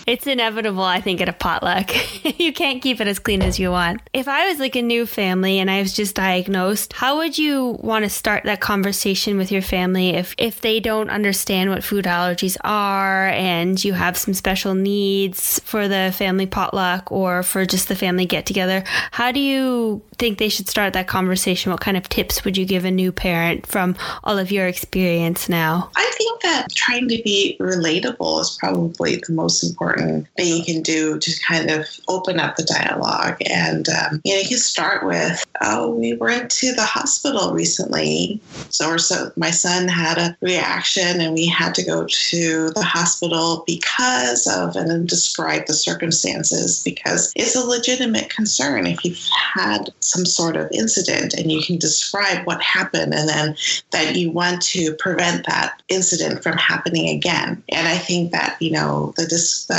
It's 0.07 0.25
inevitable, 0.25 0.83
I 0.83 1.01
think, 1.01 1.19
at 1.19 1.27
a 1.27 1.33
potluck. 1.33 1.91
you 2.39 2.53
can't 2.53 2.81
keep 2.81 3.01
it 3.01 3.07
as 3.07 3.19
clean 3.19 3.41
as 3.41 3.59
you 3.59 3.71
want. 3.71 3.99
If 4.13 4.29
I 4.29 4.47
was 4.47 4.57
like 4.57 4.77
a 4.77 4.81
new 4.81 5.05
family 5.05 5.59
and 5.59 5.69
I 5.69 5.81
was 5.81 5.91
just 5.91 6.15
diagnosed, 6.15 6.93
how 6.93 7.17
would 7.17 7.37
you 7.37 7.77
want 7.81 8.05
to 8.05 8.09
start 8.09 8.45
that 8.45 8.61
conversation 8.61 9.35
with 9.35 9.51
your 9.51 9.61
family 9.61 10.11
if, 10.11 10.33
if 10.37 10.61
they 10.61 10.79
don't 10.79 11.09
understand 11.09 11.71
what 11.71 11.83
food 11.83 12.05
allergies 12.05 12.55
are 12.63 13.27
and 13.27 13.83
you 13.83 13.91
have 13.91 14.17
some 14.17 14.33
special 14.33 14.73
needs 14.73 15.59
for 15.65 15.89
the 15.89 16.13
family 16.15 16.45
potluck 16.45 17.11
or 17.11 17.43
for 17.43 17.65
just 17.65 17.89
the 17.89 17.95
family 17.95 18.25
get 18.25 18.45
together? 18.45 18.85
How 19.11 19.33
do 19.33 19.41
you 19.41 20.01
think 20.19 20.37
they 20.37 20.47
should 20.47 20.69
start 20.69 20.93
that 20.93 21.07
conversation? 21.07 21.69
What 21.69 21.81
kind 21.81 21.97
of 21.97 22.07
tips 22.07 22.45
would 22.45 22.55
you 22.55 22.63
give 22.63 22.85
a 22.85 22.91
new 22.91 23.11
parent 23.11 23.67
from 23.67 23.97
all 24.23 24.37
of 24.37 24.53
your 24.53 24.67
experience 24.67 25.49
now? 25.49 25.91
I 25.97 26.09
think 26.17 26.41
that 26.43 26.73
trying 26.73 27.09
to 27.09 27.21
be 27.23 27.57
relatable 27.59 28.39
is 28.39 28.57
probably 28.57 29.17
the 29.17 29.33
most 29.33 29.63
important 29.63 29.96
thing 29.97 30.57
you 30.57 30.63
can 30.63 30.81
do 30.81 31.19
to 31.19 31.39
kind 31.41 31.69
of 31.69 31.85
open 32.07 32.39
up 32.39 32.55
the 32.55 32.63
dialogue. 32.63 33.37
And, 33.49 33.87
um, 33.89 34.21
you 34.23 34.33
know, 34.33 34.41
you 34.41 34.47
can 34.47 34.57
start 34.57 35.05
with, 35.05 35.45
oh, 35.61 35.91
we 35.91 36.13
went 36.13 36.51
to 36.51 36.73
the 36.73 36.85
hospital 36.85 37.53
recently. 37.53 38.39
So, 38.69 38.89
or 38.89 38.97
so 38.97 39.31
my 39.35 39.51
son 39.51 39.87
had 39.87 40.17
a 40.17 40.37
reaction 40.41 41.21
and 41.21 41.33
we 41.33 41.47
had 41.47 41.73
to 41.75 41.83
go 41.83 42.05
to 42.07 42.69
the 42.71 42.83
hospital 42.83 43.63
because 43.65 44.47
of, 44.47 44.75
and 44.75 44.89
then 44.89 45.05
describe 45.05 45.65
the 45.65 45.73
circumstances 45.73 46.83
because 46.83 47.31
it's 47.35 47.55
a 47.55 47.65
legitimate 47.65 48.29
concern 48.29 48.85
if 48.85 49.03
you've 49.03 49.27
had 49.31 49.89
some 49.99 50.25
sort 50.25 50.55
of 50.55 50.69
incident 50.71 51.33
and 51.33 51.51
you 51.51 51.61
can 51.61 51.77
describe 51.77 52.45
what 52.45 52.61
happened 52.61 53.13
and 53.13 53.29
then 53.29 53.55
that 53.91 54.15
you 54.15 54.31
want 54.31 54.61
to 54.61 54.93
prevent 54.95 55.45
that 55.47 55.81
incident 55.89 56.43
from 56.43 56.57
happening 56.57 57.09
again. 57.09 57.63
And 57.69 57.87
I 57.87 57.97
think 57.97 58.31
that, 58.31 58.61
you 58.61 58.71
know, 58.71 59.13
the 59.15 59.25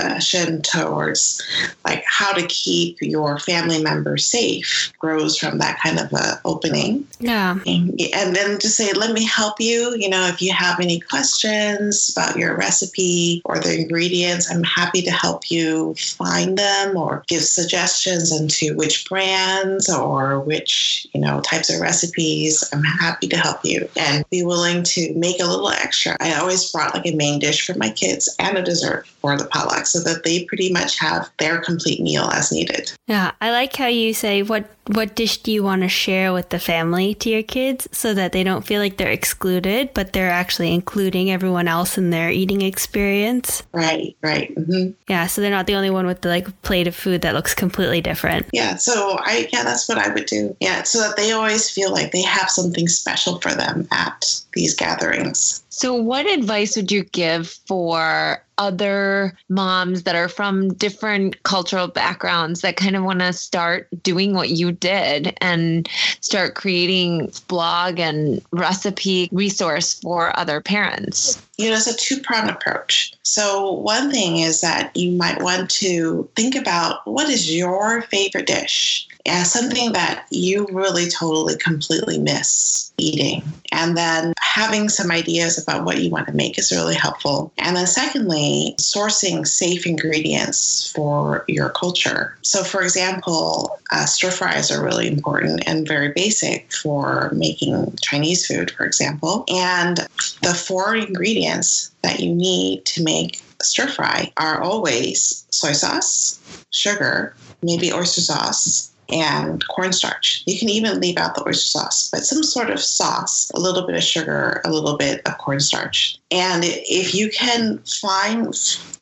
discussion 0.08 0.62
towards 0.62 1.42
like 1.84 2.04
how 2.06 2.32
to 2.32 2.46
keep 2.46 2.98
your 3.00 3.38
family 3.38 3.82
members 3.82 4.24
safe 4.24 4.92
grows 4.98 5.36
from 5.36 5.58
that 5.58 5.78
kind 5.80 5.98
of 5.98 6.12
a 6.12 6.40
opening. 6.44 7.06
Yeah. 7.20 7.58
And, 7.66 8.00
and 8.14 8.34
then 8.34 8.58
to 8.58 8.68
say, 8.68 8.92
let 8.92 9.12
me 9.12 9.24
help 9.24 9.60
you. 9.60 9.94
You 9.96 10.08
know, 10.08 10.26
if 10.26 10.40
you 10.42 10.52
have 10.52 10.80
any 10.80 11.00
questions 11.00 12.10
about 12.10 12.36
your 12.36 12.56
recipe 12.56 13.42
or 13.44 13.58
the 13.58 13.80
ingredients, 13.80 14.50
I'm 14.50 14.64
happy 14.64 15.02
to 15.02 15.10
help 15.10 15.50
you 15.50 15.94
find 15.94 16.58
them 16.58 16.96
or 16.96 17.24
give 17.26 17.42
suggestions 17.42 18.32
into 18.32 18.76
which 18.76 19.08
brands 19.08 19.88
or 19.88 20.40
which 20.40 21.06
you 21.12 21.20
know 21.20 21.40
types 21.40 21.72
of 21.72 21.80
recipes 21.80 22.68
i'm 22.72 22.82
happy 22.82 23.26
to 23.26 23.36
help 23.36 23.64
you 23.64 23.88
and 23.96 24.28
be 24.30 24.44
willing 24.44 24.82
to 24.82 25.12
make 25.14 25.40
a 25.40 25.46
little 25.46 25.70
extra 25.70 26.16
i 26.20 26.34
always 26.34 26.70
brought 26.70 26.94
like 26.94 27.06
a 27.06 27.14
main 27.14 27.38
dish 27.38 27.66
for 27.66 27.74
my 27.78 27.90
kids 27.90 28.34
and 28.38 28.56
a 28.56 28.62
dessert 28.62 29.06
for 29.28 29.36
the 29.36 29.48
potluck 29.50 29.86
so 29.86 30.00
that 30.00 30.24
they 30.24 30.44
pretty 30.44 30.72
much 30.72 30.98
have 30.98 31.30
their 31.38 31.58
complete 31.58 32.00
meal 32.00 32.30
as 32.32 32.50
needed 32.50 32.92
yeah 33.06 33.32
i 33.40 33.50
like 33.50 33.74
how 33.76 33.86
you 33.86 34.14
say 34.14 34.42
what 34.42 34.68
what 34.94 35.14
dish 35.14 35.38
do 35.42 35.52
you 35.52 35.62
want 35.62 35.82
to 35.82 35.88
share 35.88 36.32
with 36.32 36.48
the 36.48 36.58
family 36.58 37.14
to 37.14 37.28
your 37.28 37.42
kids 37.42 37.86
so 37.92 38.14
that 38.14 38.32
they 38.32 38.42
don't 38.42 38.64
feel 38.64 38.80
like 38.80 38.96
they're 38.96 39.10
excluded 39.10 39.90
but 39.92 40.12
they're 40.12 40.30
actually 40.30 40.72
including 40.72 41.30
everyone 41.30 41.68
else 41.68 41.98
in 41.98 42.10
their 42.10 42.30
eating 42.30 42.62
experience 42.62 43.62
right 43.72 44.16
right 44.22 44.54
mm-hmm. 44.54 44.90
yeah 45.08 45.26
so 45.26 45.42
they're 45.42 45.50
not 45.50 45.66
the 45.66 45.74
only 45.74 45.90
one 45.90 46.06
with 46.06 46.22
the 46.22 46.28
like 46.28 46.62
plate 46.62 46.86
of 46.86 46.96
food 46.96 47.20
that 47.20 47.34
looks 47.34 47.54
completely 47.54 48.00
different 48.00 48.46
yeah 48.52 48.76
so 48.76 49.18
i 49.20 49.46
yeah 49.52 49.62
that's 49.62 49.88
what 49.88 49.98
I 49.98 50.08
would 50.08 50.26
do. 50.26 50.56
Yeah, 50.60 50.82
so 50.82 51.00
that 51.00 51.16
they 51.16 51.32
always 51.32 51.70
feel 51.70 51.92
like 51.92 52.12
they 52.12 52.22
have 52.22 52.50
something 52.50 52.88
special 52.88 53.40
for 53.40 53.54
them 53.54 53.86
at 53.92 54.42
these 54.54 54.74
gatherings. 54.74 55.62
So, 55.68 55.94
what 55.94 56.26
advice 56.26 56.76
would 56.76 56.90
you 56.90 57.04
give 57.04 57.48
for 57.66 58.42
other 58.58 59.36
moms 59.48 60.02
that 60.02 60.16
are 60.16 60.28
from 60.28 60.74
different 60.74 61.42
cultural 61.44 61.88
backgrounds 61.88 62.60
that 62.60 62.76
kind 62.76 62.96
of 62.96 63.04
want 63.04 63.20
to 63.20 63.32
start 63.32 63.88
doing 64.02 64.34
what 64.34 64.50
you 64.50 64.72
did 64.72 65.36
and 65.40 65.88
start 66.20 66.54
creating 66.54 67.32
blog 67.48 67.98
and 67.98 68.42
recipe 68.52 69.28
resource 69.32 69.94
for 69.94 70.36
other 70.38 70.60
parents? 70.60 71.40
You 71.58 71.70
know, 71.70 71.76
it's 71.76 71.88
a 71.88 71.96
two 71.96 72.20
pronged 72.20 72.50
approach. 72.50 73.12
So, 73.22 73.72
one 73.72 74.10
thing 74.10 74.38
is 74.38 74.60
that 74.60 74.96
you 74.96 75.10
might 75.12 75.42
want 75.42 75.68
to 75.70 76.28
think 76.36 76.54
about 76.54 77.04
what 77.06 77.28
is 77.28 77.54
your 77.54 78.02
favorite 78.02 78.46
dish? 78.46 79.08
and 79.28 79.46
something 79.46 79.92
that 79.92 80.26
you 80.30 80.66
really 80.72 81.08
totally 81.08 81.56
completely 81.56 82.18
miss 82.18 82.92
eating. 82.96 83.42
And 83.70 83.96
then 83.96 84.32
having 84.40 84.88
some 84.88 85.10
ideas 85.10 85.62
about 85.62 85.84
what 85.84 86.00
you 86.00 86.10
want 86.10 86.26
to 86.26 86.32
make 86.32 86.58
is 86.58 86.72
really 86.72 86.94
helpful. 86.94 87.52
And 87.58 87.76
then, 87.76 87.86
secondly, 87.86 88.74
sourcing 88.78 89.46
safe 89.46 89.86
ingredients 89.86 90.90
for 90.90 91.44
your 91.46 91.68
culture. 91.68 92.36
So, 92.42 92.64
for 92.64 92.82
example, 92.82 93.78
uh, 93.92 94.06
stir 94.06 94.30
fries 94.30 94.70
are 94.70 94.82
really 94.82 95.06
important 95.06 95.62
and 95.66 95.86
very 95.86 96.12
basic 96.12 96.72
for 96.72 97.30
making 97.32 97.96
Chinese 98.02 98.46
food, 98.46 98.70
for 98.70 98.84
example. 98.84 99.44
And 99.48 99.98
the 100.42 100.54
four 100.54 100.96
ingredients 100.96 101.47
ingredients 101.48 101.90
that 102.02 102.20
you 102.20 102.34
need 102.34 102.84
to 102.86 103.02
make 103.02 103.42
stir 103.62 103.88
fry 103.88 104.32
are 104.36 104.62
always 104.62 105.46
soy 105.50 105.72
sauce, 105.72 106.40
sugar, 106.70 107.34
maybe 107.62 107.92
oyster 107.92 108.20
sauce, 108.20 108.92
and 109.10 109.66
cornstarch. 109.68 110.42
You 110.46 110.58
can 110.58 110.68
even 110.68 111.00
leave 111.00 111.16
out 111.16 111.34
the 111.34 111.48
oyster 111.48 111.78
sauce, 111.78 112.10
but 112.10 112.24
some 112.24 112.42
sort 112.42 112.70
of 112.70 112.80
sauce, 112.80 113.50
a 113.54 113.60
little 113.60 113.86
bit 113.86 113.96
of 113.96 114.02
sugar, 114.02 114.60
a 114.64 114.70
little 114.70 114.96
bit 114.96 115.22
of 115.26 115.38
cornstarch. 115.38 116.18
And 116.30 116.62
if 116.64 117.14
you 117.14 117.30
can 117.30 117.78
find 117.78 118.54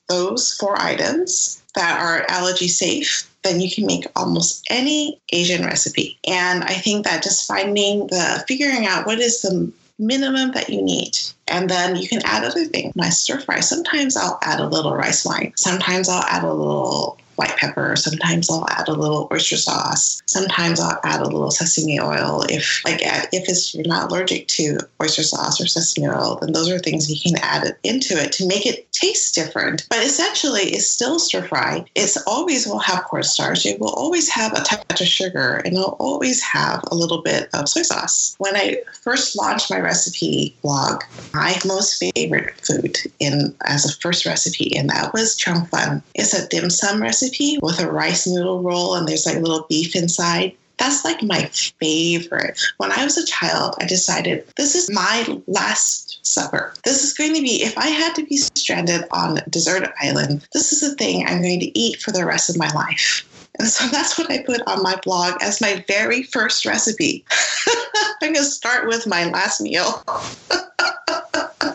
those 0.08 0.54
four 0.54 0.80
items 0.80 1.62
that 1.74 2.00
are 2.00 2.24
allergy 2.28 2.68
safe, 2.68 3.28
then 3.42 3.60
you 3.60 3.70
can 3.70 3.84
make 3.84 4.06
almost 4.14 4.64
any 4.70 5.20
Asian 5.32 5.64
recipe. 5.64 6.18
And 6.26 6.64
I 6.64 6.74
think 6.74 7.04
that 7.04 7.22
just 7.22 7.46
finding 7.46 8.06
the 8.06 8.44
figuring 8.48 8.86
out 8.86 9.06
what 9.06 9.18
is 9.18 9.42
the 9.42 9.70
minimum 9.98 10.52
that 10.52 10.68
you 10.68 10.82
need. 10.82 11.16
And 11.48 11.70
then 11.70 11.96
you 11.96 12.08
can 12.08 12.20
add 12.24 12.44
other 12.44 12.64
things. 12.64 12.94
My 12.96 13.08
stir 13.08 13.40
fry, 13.40 13.60
sometimes 13.60 14.16
I'll 14.16 14.38
add 14.42 14.60
a 14.60 14.68
little 14.68 14.94
rice 14.94 15.24
wine. 15.24 15.52
Sometimes 15.56 16.08
I'll 16.08 16.24
add 16.24 16.44
a 16.44 16.52
little 16.52 17.18
white 17.36 17.56
pepper. 17.56 17.94
Sometimes 17.96 18.50
I'll 18.50 18.66
add 18.70 18.88
a 18.88 18.92
little 18.92 19.28
oyster 19.32 19.56
sauce. 19.56 20.22
Sometimes 20.26 20.80
I'll 20.80 20.98
add 21.04 21.20
a 21.20 21.28
little 21.28 21.50
sesame 21.50 22.00
oil. 22.00 22.44
If 22.48 22.82
like 22.84 23.00
if 23.02 23.48
it's 23.48 23.74
you're 23.74 23.86
not 23.86 24.10
allergic 24.10 24.48
to 24.48 24.78
oyster 25.02 25.22
sauce 25.22 25.60
or 25.60 25.66
sesame 25.66 26.08
oil, 26.08 26.38
then 26.40 26.52
those 26.52 26.70
are 26.70 26.78
things 26.78 27.10
you 27.10 27.20
can 27.20 27.40
add 27.42 27.76
into 27.84 28.14
it 28.14 28.32
to 28.32 28.46
make 28.46 28.66
it 28.66 28.90
taste 28.92 29.34
different. 29.34 29.86
But 29.90 30.04
essentially, 30.04 30.62
it's 30.62 30.86
still 30.86 31.18
stir 31.18 31.42
fried. 31.42 31.88
It's 31.94 32.16
always 32.26 32.66
will 32.66 32.78
have 32.78 33.04
cornstarch. 33.04 33.66
It 33.66 33.80
will 33.80 33.94
always 33.94 34.28
have 34.30 34.52
a 34.52 34.62
touch 34.62 35.00
of 35.00 35.06
sugar, 35.06 35.62
and 35.64 35.74
it'll 35.74 35.96
always 36.00 36.42
have 36.42 36.82
a 36.90 36.94
little 36.94 37.22
bit 37.22 37.48
of 37.54 37.68
soy 37.68 37.82
sauce. 37.82 38.34
When 38.38 38.56
I 38.56 38.78
first 39.02 39.36
launched 39.36 39.70
my 39.70 39.80
recipe 39.80 40.56
blog, 40.62 41.02
my 41.34 41.54
most 41.66 42.02
favorite 42.14 42.54
food 42.66 42.96
in 43.20 43.54
as 43.64 43.84
a 43.84 43.96
first 43.98 44.24
recipe, 44.24 44.76
and 44.76 44.88
that 44.90 45.12
was 45.12 45.36
chung 45.36 45.66
fun. 45.66 46.02
It's 46.14 46.34
a 46.34 46.48
dim 46.48 46.70
sum 46.70 47.02
recipe 47.02 47.25
recipe 47.26 47.58
with 47.62 47.80
a 47.80 47.90
rice 47.90 48.26
noodle 48.26 48.62
roll 48.62 48.94
and 48.94 49.08
there's 49.08 49.26
like 49.26 49.36
a 49.36 49.40
little 49.40 49.66
beef 49.68 49.96
inside. 49.96 50.54
That's 50.78 51.04
like 51.04 51.22
my 51.22 51.46
favorite. 51.80 52.60
When 52.76 52.92
I 52.92 53.04
was 53.04 53.16
a 53.16 53.26
child, 53.26 53.76
I 53.80 53.86
decided 53.86 54.46
this 54.56 54.74
is 54.74 54.90
my 54.90 55.40
last 55.46 56.18
supper. 56.22 56.74
This 56.84 57.02
is 57.02 57.14
going 57.14 57.34
to 57.34 57.40
be, 57.40 57.62
if 57.62 57.78
I 57.78 57.86
had 57.86 58.14
to 58.16 58.26
be 58.26 58.36
stranded 58.36 59.04
on 59.10 59.38
a 59.38 59.48
desert 59.48 59.88
island, 60.02 60.46
this 60.52 60.72
is 60.72 60.80
the 60.80 60.94
thing 60.96 61.26
I'm 61.26 61.40
going 61.40 61.60
to 61.60 61.78
eat 61.78 62.02
for 62.02 62.12
the 62.12 62.26
rest 62.26 62.50
of 62.50 62.58
my 62.58 62.68
life. 62.72 63.26
And 63.58 63.68
so 63.68 63.88
that's 63.88 64.18
what 64.18 64.30
I 64.30 64.42
put 64.42 64.60
on 64.66 64.82
my 64.82 65.00
blog 65.02 65.40
as 65.40 65.62
my 65.62 65.82
very 65.88 66.22
first 66.22 66.66
recipe. 66.66 67.24
I'm 68.20 68.20
going 68.20 68.34
to 68.34 68.44
start 68.44 68.86
with 68.86 69.06
my 69.06 69.24
last 69.24 69.62
meal. 69.62 70.02
uh, 70.06 71.72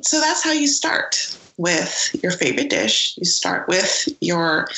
so 0.00 0.20
that's 0.20 0.44
how 0.44 0.52
you 0.52 0.68
start 0.68 1.36
with 1.58 2.16
your 2.22 2.32
favorite 2.32 2.70
dish. 2.70 3.14
You 3.18 3.24
start 3.26 3.68
with 3.68 4.08
your 4.20 4.68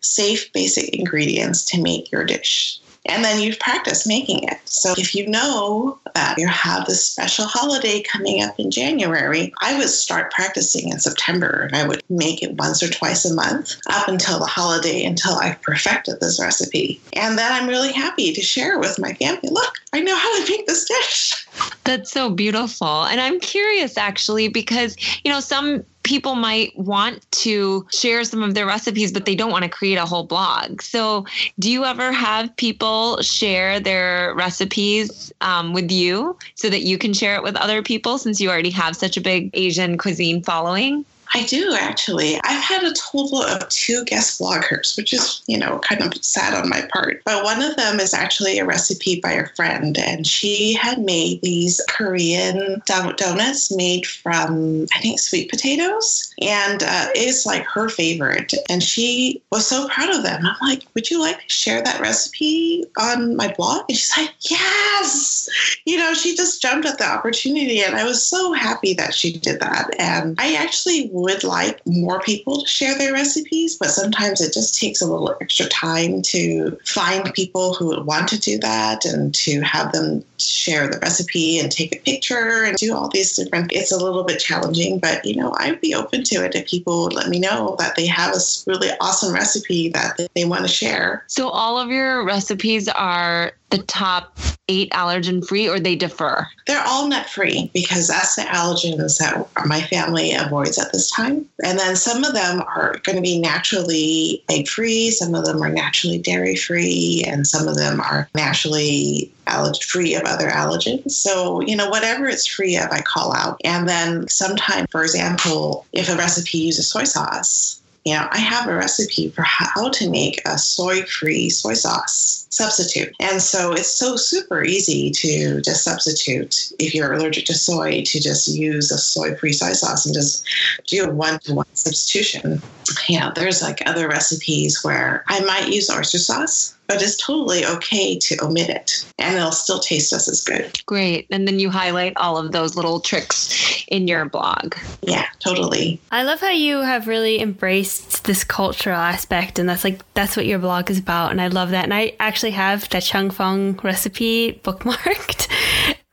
safe, 0.00 0.52
basic 0.52 0.94
ingredients 0.94 1.64
to 1.66 1.80
make 1.80 2.10
your 2.10 2.24
dish 2.24 2.80
and 3.06 3.24
then 3.24 3.40
you 3.40 3.56
practice 3.56 4.06
making 4.06 4.44
it. 4.44 4.58
So 4.64 4.94
if 4.98 5.14
you 5.14 5.26
know 5.26 5.98
that 6.14 6.38
you 6.38 6.46
have 6.46 6.86
this 6.86 7.04
special 7.04 7.46
holiday 7.46 8.02
coming 8.02 8.42
up 8.42 8.58
in 8.58 8.70
January, 8.70 9.52
I 9.60 9.76
would 9.78 9.88
start 9.88 10.32
practicing 10.32 10.90
in 10.90 11.00
September 11.00 11.68
and 11.70 11.76
I 11.76 11.86
would 11.86 12.02
make 12.10 12.42
it 12.42 12.54
once 12.54 12.82
or 12.82 12.88
twice 12.88 13.24
a 13.24 13.34
month 13.34 13.76
up 13.88 14.08
until 14.08 14.38
the 14.38 14.46
holiday 14.46 15.04
until 15.04 15.34
I've 15.34 15.60
perfected 15.62 16.20
this 16.20 16.40
recipe. 16.40 17.00
And 17.14 17.38
then 17.38 17.52
I'm 17.52 17.68
really 17.68 17.92
happy 17.92 18.32
to 18.32 18.42
share 18.42 18.78
with 18.78 18.98
my 18.98 19.14
family. 19.14 19.48
Look, 19.50 19.74
I 19.92 20.00
know 20.00 20.16
how 20.16 20.44
to 20.44 20.50
make 20.50 20.66
this 20.66 20.84
dish. 20.84 21.39
That's 21.84 22.10
so 22.10 22.30
beautiful. 22.30 23.04
And 23.04 23.20
I'm 23.20 23.40
curious 23.40 23.96
actually 23.96 24.48
because, 24.48 24.96
you 25.24 25.30
know, 25.30 25.40
some 25.40 25.84
people 26.02 26.34
might 26.34 26.76
want 26.78 27.28
to 27.30 27.86
share 27.92 28.24
some 28.24 28.42
of 28.42 28.54
their 28.54 28.66
recipes, 28.66 29.12
but 29.12 29.24
they 29.24 29.34
don't 29.34 29.50
want 29.50 29.64
to 29.64 29.68
create 29.68 29.96
a 29.96 30.06
whole 30.06 30.24
blog. 30.24 30.82
So, 30.82 31.26
do 31.58 31.70
you 31.70 31.84
ever 31.84 32.12
have 32.12 32.54
people 32.56 33.20
share 33.22 33.80
their 33.80 34.34
recipes 34.34 35.32
um, 35.40 35.72
with 35.72 35.90
you 35.90 36.36
so 36.54 36.70
that 36.70 36.80
you 36.82 36.98
can 36.98 37.12
share 37.12 37.34
it 37.34 37.42
with 37.42 37.56
other 37.56 37.82
people 37.82 38.18
since 38.18 38.40
you 38.40 38.50
already 38.50 38.70
have 38.70 38.96
such 38.96 39.16
a 39.16 39.20
big 39.20 39.50
Asian 39.54 39.98
cuisine 39.98 40.42
following? 40.42 41.04
I 41.32 41.44
do 41.44 41.76
actually. 41.78 42.40
I've 42.42 42.62
had 42.62 42.82
a 42.82 42.92
total 42.92 43.42
of 43.42 43.68
two 43.68 44.04
guest 44.04 44.40
bloggers, 44.40 44.96
which 44.96 45.12
is, 45.12 45.42
you 45.46 45.58
know, 45.58 45.78
kind 45.78 46.02
of 46.02 46.24
sad 46.24 46.54
on 46.54 46.68
my 46.68 46.88
part. 46.92 47.22
But 47.24 47.44
one 47.44 47.62
of 47.62 47.76
them 47.76 48.00
is 48.00 48.12
actually 48.12 48.58
a 48.58 48.64
recipe 48.64 49.20
by 49.20 49.32
a 49.32 49.48
friend, 49.48 49.96
and 49.98 50.26
she 50.26 50.72
had 50.74 50.98
made 50.98 51.40
these 51.42 51.80
Korean 51.88 52.82
donuts 52.86 53.70
made 53.70 54.06
from, 54.06 54.86
I 54.94 55.00
think, 55.00 55.20
sweet 55.20 55.50
potatoes. 55.50 56.34
And 56.40 56.82
uh, 56.82 57.08
it's 57.14 57.46
like 57.46 57.64
her 57.64 57.88
favorite. 57.88 58.52
And 58.68 58.82
she 58.82 59.40
was 59.52 59.66
so 59.66 59.88
proud 59.88 60.14
of 60.14 60.22
them. 60.22 60.44
I'm 60.44 60.68
like, 60.68 60.86
would 60.94 61.10
you 61.10 61.20
like 61.20 61.40
to 61.40 61.48
share 61.48 61.82
that 61.82 62.00
recipe 62.00 62.84
on 62.98 63.36
my 63.36 63.52
blog? 63.56 63.84
And 63.88 63.96
she's 63.96 64.16
like, 64.16 64.34
yes. 64.50 65.48
You 65.84 65.98
know, 65.98 66.14
she 66.14 66.34
just 66.34 66.60
jumped 66.60 66.86
at 66.86 66.98
the 66.98 67.08
opportunity. 67.08 67.82
And 67.82 67.94
I 67.94 68.04
was 68.04 68.22
so 68.22 68.52
happy 68.52 68.94
that 68.94 69.14
she 69.14 69.38
did 69.38 69.60
that. 69.60 69.94
And 69.98 70.34
I 70.38 70.54
actually 70.54 71.10
would 71.22 71.44
like 71.44 71.80
more 71.86 72.20
people 72.20 72.62
to 72.62 72.66
share 72.66 72.96
their 72.96 73.12
recipes, 73.12 73.76
but 73.76 73.90
sometimes 73.90 74.40
it 74.40 74.52
just 74.52 74.78
takes 74.78 75.00
a 75.00 75.06
little 75.06 75.36
extra 75.40 75.66
time 75.66 76.22
to 76.22 76.78
find 76.84 77.32
people 77.34 77.74
who 77.74 77.86
would 77.86 78.06
want 78.06 78.28
to 78.28 78.38
do 78.38 78.58
that 78.58 79.04
and 79.04 79.34
to 79.34 79.60
have 79.60 79.92
them 79.92 80.24
share 80.38 80.88
the 80.88 80.98
recipe 80.98 81.58
and 81.58 81.70
take 81.70 81.94
a 81.94 81.98
picture 82.00 82.64
and 82.64 82.76
do 82.78 82.94
all 82.94 83.08
these 83.08 83.36
different 83.36 83.70
it's 83.72 83.92
a 83.92 84.02
little 84.02 84.24
bit 84.24 84.40
challenging 84.40 84.98
but 84.98 85.22
you 85.22 85.36
know 85.36 85.54
i'd 85.58 85.78
be 85.82 85.94
open 85.94 86.24
to 86.24 86.36
it 86.36 86.54
if 86.54 86.66
people 86.66 87.02
would 87.02 87.12
let 87.12 87.28
me 87.28 87.38
know 87.38 87.76
that 87.78 87.94
they 87.94 88.06
have 88.06 88.34
a 88.34 88.40
really 88.66 88.88
awesome 89.02 89.34
recipe 89.34 89.90
that 89.90 90.18
they 90.34 90.44
want 90.44 90.62
to 90.62 90.68
share. 90.68 91.24
So 91.26 91.48
all 91.48 91.78
of 91.78 91.90
your 91.90 92.24
recipes 92.24 92.88
are 92.88 93.52
the 93.70 93.78
top 93.78 94.38
eight 94.68 94.90
allergen 94.92 95.44
free 95.44 95.68
or 95.68 95.80
they 95.80 95.96
defer? 95.96 96.46
They're 96.66 96.84
all 96.86 97.08
nut 97.08 97.28
free 97.28 97.70
because 97.74 98.06
that's 98.06 98.36
the 98.36 98.42
allergens 98.42 99.18
that 99.18 99.48
my 99.66 99.80
family 99.82 100.32
avoids 100.32 100.78
at 100.78 100.92
this 100.92 101.10
time. 101.10 101.46
And 101.64 101.78
then 101.78 101.96
some 101.96 102.22
of 102.24 102.34
them 102.34 102.62
are 102.62 102.98
going 103.02 103.16
to 103.16 103.22
be 103.22 103.40
naturally 103.40 104.44
egg 104.48 104.68
free, 104.68 105.10
some 105.10 105.34
of 105.34 105.44
them 105.44 105.62
are 105.62 105.70
naturally 105.70 106.18
dairy 106.18 106.56
free, 106.56 107.24
and 107.26 107.46
some 107.46 107.66
of 107.66 107.76
them 107.76 108.00
are 108.00 108.28
naturally 108.34 109.32
allergen 109.46 109.82
free 109.82 110.14
of 110.14 110.22
other 110.22 110.48
allergens. 110.48 111.10
So, 111.10 111.60
you 111.62 111.74
know, 111.74 111.88
whatever 111.88 112.26
it's 112.26 112.46
free 112.46 112.76
of, 112.76 112.90
I 112.90 113.00
call 113.00 113.34
out. 113.34 113.60
And 113.64 113.88
then 113.88 114.28
sometimes, 114.28 114.86
for 114.90 115.02
example, 115.02 115.86
if 115.92 116.08
a 116.08 116.16
recipe 116.16 116.58
uses 116.58 116.88
soy 116.88 117.04
sauce, 117.04 117.80
you 118.04 118.14
know, 118.14 118.26
I 118.30 118.38
have 118.38 118.68
a 118.68 118.74
recipe 118.74 119.28
for 119.30 119.42
how 119.42 119.90
to 119.90 120.10
make 120.10 120.40
a 120.46 120.56
soy 120.56 121.02
free 121.02 121.50
soy 121.50 121.74
sauce 121.74 122.39
substitute. 122.50 123.14
And 123.20 123.40
so 123.40 123.72
it's 123.72 123.88
so 123.94 124.16
super 124.16 124.64
easy 124.64 125.10
to 125.10 125.60
just 125.60 125.84
substitute 125.84 126.72
if 126.78 126.94
you're 126.94 127.12
allergic 127.12 127.46
to 127.46 127.54
soy 127.54 128.02
to 128.02 128.20
just 128.20 128.48
use 128.48 128.90
a 128.90 128.98
soy 128.98 129.36
free 129.36 129.52
soy 129.52 129.72
sauce 129.72 130.04
and 130.04 130.14
just 130.14 130.46
do 130.86 131.04
a 131.04 131.10
one 131.10 131.38
to 131.40 131.54
one 131.54 131.66
substitution. 131.74 132.60
Yeah, 133.08 133.30
there's 133.34 133.62
like 133.62 133.82
other 133.86 134.08
recipes 134.08 134.82
where 134.82 135.24
I 135.28 135.40
might 135.40 135.68
use 135.68 135.88
oyster 135.90 136.18
sauce 136.18 136.76
but 136.90 137.00
it's 137.00 137.16
totally 137.16 137.64
okay 137.64 138.18
to 138.18 138.36
omit 138.42 138.68
it 138.68 139.06
and 139.18 139.36
it'll 139.36 139.52
still 139.52 139.78
taste 139.78 140.10
just 140.10 140.26
as 140.26 140.42
good. 140.42 140.84
Great. 140.86 141.28
And 141.30 141.46
then 141.46 141.60
you 141.60 141.70
highlight 141.70 142.16
all 142.16 142.36
of 142.36 142.50
those 142.50 142.74
little 142.74 142.98
tricks 142.98 143.84
in 143.86 144.08
your 144.08 144.24
blog. 144.24 144.74
Yeah, 145.02 145.26
totally. 145.38 146.00
I 146.10 146.24
love 146.24 146.40
how 146.40 146.50
you 146.50 146.80
have 146.80 147.06
really 147.06 147.40
embraced 147.40 148.24
this 148.24 148.42
cultural 148.42 148.96
aspect 148.96 149.60
and 149.60 149.68
that's 149.68 149.84
like 149.84 150.00
that's 150.14 150.36
what 150.36 150.46
your 150.46 150.58
blog 150.58 150.90
is 150.90 150.98
about 150.98 151.30
and 151.30 151.40
I 151.40 151.46
love 151.46 151.70
that. 151.70 151.84
And 151.84 151.94
I 151.94 152.14
actually 152.18 152.52
have 152.52 152.88
that 152.88 153.04
Chung 153.04 153.30
Fong 153.30 153.78
recipe 153.84 154.60
bookmarked 154.64 155.46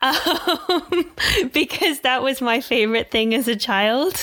um, 0.02 1.12
because 1.54 2.02
that 2.02 2.22
was 2.22 2.42
my 2.42 2.62
favorite 2.62 3.10
thing 3.12 3.34
as 3.34 3.48
a 3.48 3.56
child. 3.56 4.14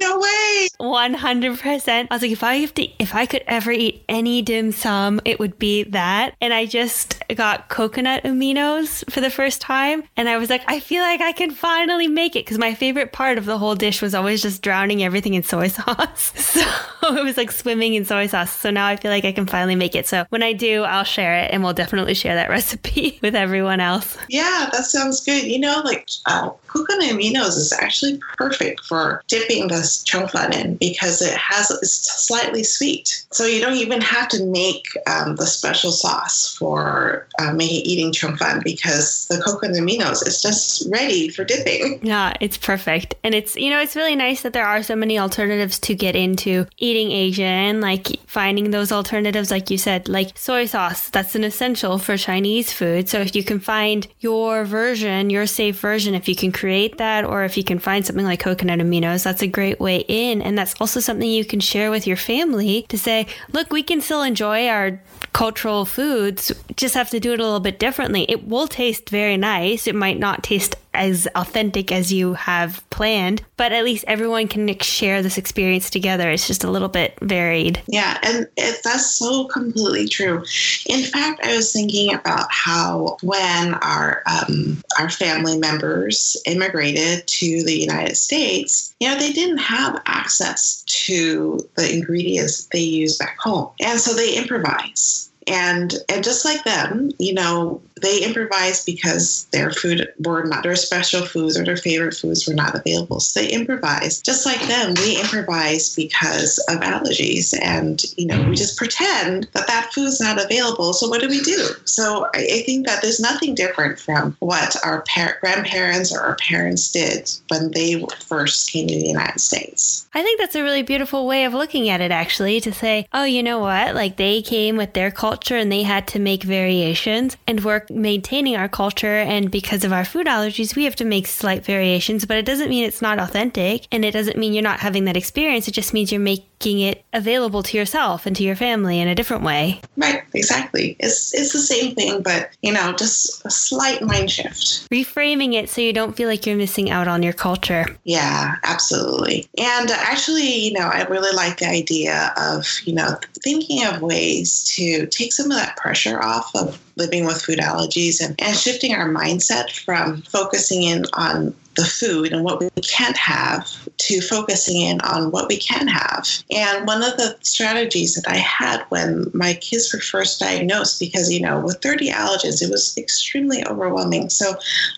No 0.00 0.18
way. 0.18 0.68
100%. 0.80 2.06
I 2.10 2.14
was 2.14 2.22
like, 2.22 2.30
if 2.30 2.42
I 2.42 2.56
have 2.56 2.74
to, 2.74 2.88
if 2.98 3.14
I 3.14 3.26
could 3.26 3.42
ever 3.46 3.72
eat 3.72 4.04
any 4.08 4.42
dim 4.42 4.72
sum, 4.72 5.20
it 5.24 5.38
would 5.38 5.58
be 5.58 5.84
that. 5.84 6.34
And 6.40 6.52
I 6.52 6.66
just 6.66 7.22
got 7.34 7.68
coconut 7.68 8.22
aminos 8.24 9.08
for 9.10 9.20
the 9.20 9.30
first 9.30 9.60
time. 9.60 10.04
And 10.16 10.28
I 10.28 10.38
was 10.38 10.50
like, 10.50 10.62
I 10.66 10.80
feel 10.80 11.02
like 11.02 11.20
I 11.20 11.32
can 11.32 11.50
finally 11.50 12.08
make 12.08 12.36
it 12.36 12.44
because 12.44 12.58
my 12.58 12.74
favorite 12.74 13.12
part 13.12 13.38
of 13.38 13.44
the 13.44 13.58
whole 13.58 13.74
dish 13.74 14.02
was 14.02 14.14
always 14.14 14.42
just 14.42 14.62
drowning 14.62 15.02
everything 15.02 15.34
in 15.34 15.42
soy 15.42 15.68
sauce. 15.68 16.32
So 16.36 17.16
it 17.16 17.24
was 17.24 17.36
like 17.36 17.50
swimming 17.50 17.94
in 17.94 18.04
soy 18.04 18.26
sauce. 18.26 18.52
So 18.52 18.70
now 18.70 18.86
I 18.86 18.96
feel 18.96 19.10
like 19.10 19.24
I 19.24 19.32
can 19.32 19.46
finally 19.46 19.74
make 19.74 19.94
it. 19.94 20.06
So 20.06 20.26
when 20.28 20.42
I 20.42 20.52
do, 20.52 20.82
I'll 20.82 21.04
share 21.04 21.36
it 21.36 21.50
and 21.50 21.62
we'll 21.62 21.74
definitely 21.74 22.14
share 22.14 22.36
that 22.36 22.48
recipe 22.54 23.18
with 23.22 23.34
everyone 23.34 23.80
else. 23.80 24.16
Yeah, 24.28 24.68
that 24.72 24.84
sounds 24.84 25.23
good. 25.24 25.44
You 25.44 25.58
know, 25.58 25.82
like 25.84 26.08
uh, 26.26 26.50
coconut 26.68 27.10
aminos 27.10 27.56
is 27.56 27.72
actually 27.72 28.20
perfect 28.36 28.84
for 28.84 29.22
dipping 29.28 29.68
this 29.68 30.02
chung 30.02 30.28
fun 30.28 30.52
in 30.52 30.76
because 30.76 31.22
it 31.22 31.36
has 31.36 31.70
it's 31.70 32.26
slightly 32.26 32.64
sweet. 32.64 33.24
So 33.30 33.46
you 33.46 33.60
don't 33.60 33.76
even 33.76 34.00
have 34.00 34.28
to 34.28 34.44
make 34.44 34.86
um, 35.06 35.36
the 35.36 35.46
special 35.46 35.92
sauce 35.92 36.54
for 36.56 37.26
uh, 37.38 37.52
making 37.52 37.82
eating 37.84 38.12
chung 38.12 38.36
fun 38.36 38.60
because 38.64 39.26
the 39.28 39.40
coconut 39.44 39.76
aminos 39.76 40.26
is 40.26 40.42
just 40.42 40.90
ready 40.90 41.28
for 41.28 41.44
dipping. 41.44 42.00
Yeah, 42.14 42.34
it's 42.38 42.58
perfect. 42.58 43.14
And 43.24 43.34
it's, 43.34 43.56
you 43.56 43.70
know, 43.70 43.80
it's 43.80 43.96
really 43.96 44.14
nice 44.14 44.42
that 44.42 44.52
there 44.52 44.66
are 44.66 44.82
so 44.82 44.94
many 44.94 45.18
alternatives 45.18 45.78
to 45.80 45.94
get 45.94 46.14
into 46.14 46.66
eating 46.76 47.10
Asian, 47.12 47.80
like 47.80 48.20
finding 48.26 48.70
those 48.70 48.92
alternatives, 48.92 49.50
like 49.50 49.70
you 49.70 49.78
said, 49.78 50.08
like 50.08 50.36
soy 50.36 50.66
sauce. 50.66 51.08
That's 51.08 51.34
an 51.34 51.44
essential 51.44 51.98
for 51.98 52.16
Chinese 52.18 52.72
food. 52.72 53.08
So 53.08 53.20
if 53.20 53.34
you 53.34 53.42
can 53.42 53.58
find 53.58 54.06
your 54.20 54.64
version, 54.64 55.13
your 55.30 55.46
safe 55.46 55.78
version, 55.78 56.14
if 56.14 56.28
you 56.28 56.36
can 56.36 56.52
create 56.52 56.98
that, 56.98 57.24
or 57.24 57.44
if 57.44 57.56
you 57.56 57.64
can 57.64 57.78
find 57.78 58.04
something 58.04 58.24
like 58.24 58.40
coconut 58.40 58.78
aminos, 58.78 59.24
that's 59.24 59.42
a 59.42 59.46
great 59.46 59.80
way 59.80 60.04
in. 60.08 60.42
And 60.42 60.56
that's 60.56 60.74
also 60.80 61.00
something 61.00 61.28
you 61.28 61.44
can 61.44 61.60
share 61.60 61.90
with 61.90 62.06
your 62.06 62.16
family 62.16 62.86
to 62.88 62.98
say, 62.98 63.26
look, 63.52 63.72
we 63.72 63.82
can 63.82 64.00
still 64.00 64.22
enjoy 64.22 64.68
our 64.68 65.00
cultural 65.32 65.84
foods, 65.84 66.52
just 66.76 66.94
have 66.94 67.10
to 67.10 67.20
do 67.20 67.32
it 67.32 67.40
a 67.40 67.44
little 67.44 67.60
bit 67.60 67.78
differently. 67.78 68.24
It 68.28 68.46
will 68.46 68.68
taste 68.68 69.10
very 69.10 69.36
nice. 69.36 69.86
It 69.86 69.94
might 69.94 70.18
not 70.18 70.42
taste 70.42 70.76
as 70.94 71.28
authentic 71.34 71.92
as 71.92 72.12
you 72.12 72.34
have 72.34 72.88
planned, 72.90 73.42
but 73.56 73.72
at 73.72 73.84
least 73.84 74.04
everyone 74.06 74.48
can 74.48 74.78
share 74.80 75.22
this 75.22 75.38
experience 75.38 75.90
together. 75.90 76.30
It's 76.30 76.46
just 76.46 76.64
a 76.64 76.70
little 76.70 76.88
bit 76.88 77.18
varied. 77.20 77.82
Yeah, 77.86 78.18
and 78.22 78.46
it, 78.56 78.80
that's 78.84 79.10
so 79.10 79.46
completely 79.46 80.08
true. 80.08 80.44
In 80.86 81.04
fact, 81.04 81.44
I 81.44 81.56
was 81.56 81.72
thinking 81.72 82.14
about 82.14 82.46
how 82.50 83.16
when 83.22 83.74
our 83.74 84.22
um, 84.26 84.82
our 84.98 85.10
family 85.10 85.58
members 85.58 86.36
immigrated 86.46 87.26
to 87.26 87.64
the 87.64 87.76
United 87.78 88.16
States, 88.16 88.94
you 89.00 89.08
know, 89.08 89.18
they 89.18 89.32
didn't 89.32 89.58
have 89.58 90.00
access 90.06 90.82
to 90.86 91.58
the 91.76 91.92
ingredients 91.92 92.66
they 92.66 92.80
use 92.80 93.18
back 93.18 93.38
home, 93.38 93.70
and 93.80 93.98
so 93.98 94.14
they 94.14 94.34
improvise 94.34 95.30
and 95.46 95.94
and 96.08 96.24
just 96.24 96.44
like 96.44 96.62
them, 96.64 97.10
you 97.18 97.34
know, 97.34 97.80
they 98.00 98.22
improvised 98.24 98.86
because 98.86 99.46
their 99.52 99.70
food 99.70 100.12
were 100.24 100.44
not 100.44 100.62
their 100.62 100.76
special 100.76 101.24
foods 101.24 101.56
or 101.56 101.64
their 101.64 101.76
favorite 101.76 102.14
foods 102.14 102.46
were 102.46 102.54
not 102.54 102.74
available. 102.74 103.20
So 103.20 103.40
they 103.40 103.48
improvised. 103.48 104.24
Just 104.24 104.44
like 104.44 104.60
them, 104.66 104.94
we 104.94 105.20
improvise 105.20 105.94
because 105.94 106.58
of 106.68 106.80
allergies, 106.80 107.54
and 107.62 108.02
you 108.16 108.26
know, 108.26 108.48
we 108.48 108.56
just 108.56 108.76
pretend 108.76 109.48
that 109.52 109.66
that 109.66 109.92
food's 109.92 110.20
not 110.20 110.44
available. 110.44 110.92
So 110.92 111.08
what 111.08 111.20
do 111.20 111.28
we 111.28 111.40
do? 111.40 111.68
So 111.84 112.28
I, 112.34 112.38
I 112.38 112.62
think 112.66 112.86
that 112.86 113.00
there's 113.02 113.20
nothing 113.20 113.54
different 113.54 113.98
from 113.98 114.36
what 114.40 114.76
our 114.84 115.02
par- 115.02 115.38
grandparents 115.40 116.12
or 116.14 116.20
our 116.20 116.36
parents 116.36 116.90
did 116.90 117.30
when 117.48 117.70
they 117.70 118.04
first 118.20 118.70
came 118.70 118.88
to 118.88 118.94
the 118.94 119.06
United 119.06 119.40
States. 119.40 120.08
I 120.14 120.22
think 120.22 120.40
that's 120.40 120.54
a 120.54 120.62
really 120.62 120.82
beautiful 120.82 121.26
way 121.26 121.44
of 121.44 121.54
looking 121.54 121.88
at 121.88 122.00
it, 122.00 122.10
actually, 122.10 122.60
to 122.60 122.72
say, 122.72 123.06
oh, 123.12 123.24
you 123.24 123.42
know 123.42 123.58
what? 123.58 123.94
Like 123.94 124.16
they 124.16 124.42
came 124.42 124.76
with 124.76 124.94
their 124.94 125.10
culture 125.10 125.56
and 125.56 125.70
they 125.70 125.82
had 125.82 126.06
to 126.08 126.18
make 126.18 126.42
variations, 126.42 127.36
and 127.46 127.60
we're 127.90 127.96
maintaining 128.00 128.56
our 128.56 128.68
culture. 128.68 129.18
And 129.18 129.50
because 129.50 129.84
of 129.84 129.92
our 129.92 130.04
food 130.04 130.26
allergies, 130.26 130.76
we 130.76 130.84
have 130.84 130.96
to 130.96 131.04
make 131.04 131.26
slight 131.26 131.64
variations, 131.64 132.24
but 132.24 132.36
it 132.36 132.44
doesn't 132.44 132.68
mean 132.68 132.84
it's 132.84 133.02
not 133.02 133.18
authentic. 133.18 133.86
And 133.92 134.04
it 134.04 134.12
doesn't 134.12 134.36
mean 134.36 134.52
you're 134.52 134.62
not 134.62 134.80
having 134.80 135.04
that 135.04 135.16
experience. 135.16 135.68
It 135.68 135.72
just 135.72 135.92
means 135.92 136.12
you're 136.12 136.20
making 136.20 136.80
it 136.80 137.04
available 137.12 137.62
to 137.62 137.76
yourself 137.76 138.26
and 138.26 138.34
to 138.36 138.42
your 138.42 138.56
family 138.56 138.98
in 138.98 139.08
a 139.08 139.14
different 139.14 139.42
way. 139.42 139.80
Right, 139.96 140.22
exactly. 140.32 140.96
It's, 140.98 141.34
it's 141.34 141.52
the 141.52 141.58
same 141.58 141.94
thing, 141.94 142.22
but, 142.22 142.50
you 142.62 142.72
know, 142.72 142.92
just 142.92 143.44
a 143.44 143.50
slight 143.50 144.02
mind 144.02 144.30
shift. 144.30 144.88
Reframing 144.90 145.54
it 145.54 145.68
so 145.68 145.80
you 145.80 145.92
don't 145.92 146.16
feel 146.16 146.28
like 146.28 146.46
you're 146.46 146.56
missing 146.56 146.90
out 146.90 147.06
on 147.06 147.22
your 147.22 147.32
culture. 147.34 147.84
Yeah, 148.04 148.54
absolutely. 148.62 149.46
And 149.58 149.90
uh, 149.90 149.96
actually, 149.98 150.42
you 150.42 150.72
know, 150.72 150.88
I 150.92 151.04
really 151.04 151.34
like 151.36 151.58
the 151.58 151.68
idea 151.68 152.32
of, 152.36 152.66
you 152.84 152.94
know, 152.94 153.18
thinking 153.44 153.84
of 153.84 154.00
ways 154.00 154.64
to 154.74 155.06
take 155.06 155.32
some 155.32 155.50
of 155.50 155.56
that 155.56 155.76
pressure 155.76 156.20
off 156.20 156.50
of 156.56 156.82
living 156.96 157.26
with 157.26 157.42
food 157.42 157.58
allergies 157.58 158.24
and, 158.24 158.34
and 158.40 158.56
shifting 158.56 158.94
our 158.94 159.08
mindset 159.08 159.70
from 159.70 160.22
focusing 160.22 160.82
in 160.82 161.04
on 161.12 161.54
the 161.76 161.84
food 161.84 162.32
and 162.32 162.44
what 162.44 162.60
we 162.60 162.70
can't 162.82 163.16
have 163.16 163.68
to 163.98 164.20
focusing 164.20 164.80
in 164.80 165.00
on 165.02 165.30
what 165.30 165.48
we 165.48 165.56
can 165.58 165.86
have. 165.88 166.26
And 166.50 166.86
one 166.86 167.02
of 167.02 167.16
the 167.16 167.36
strategies 167.42 168.14
that 168.14 168.28
I 168.28 168.36
had 168.36 168.84
when 168.88 169.30
my 169.34 169.54
kids 169.54 169.92
were 169.92 170.00
first 170.00 170.40
diagnosed, 170.40 171.00
because, 171.00 171.30
you 171.30 171.40
know, 171.40 171.60
with 171.60 171.82
30 171.82 172.10
allergens, 172.10 172.62
it 172.62 172.70
was 172.70 172.96
extremely 172.96 173.66
overwhelming. 173.66 174.30
So 174.30 174.54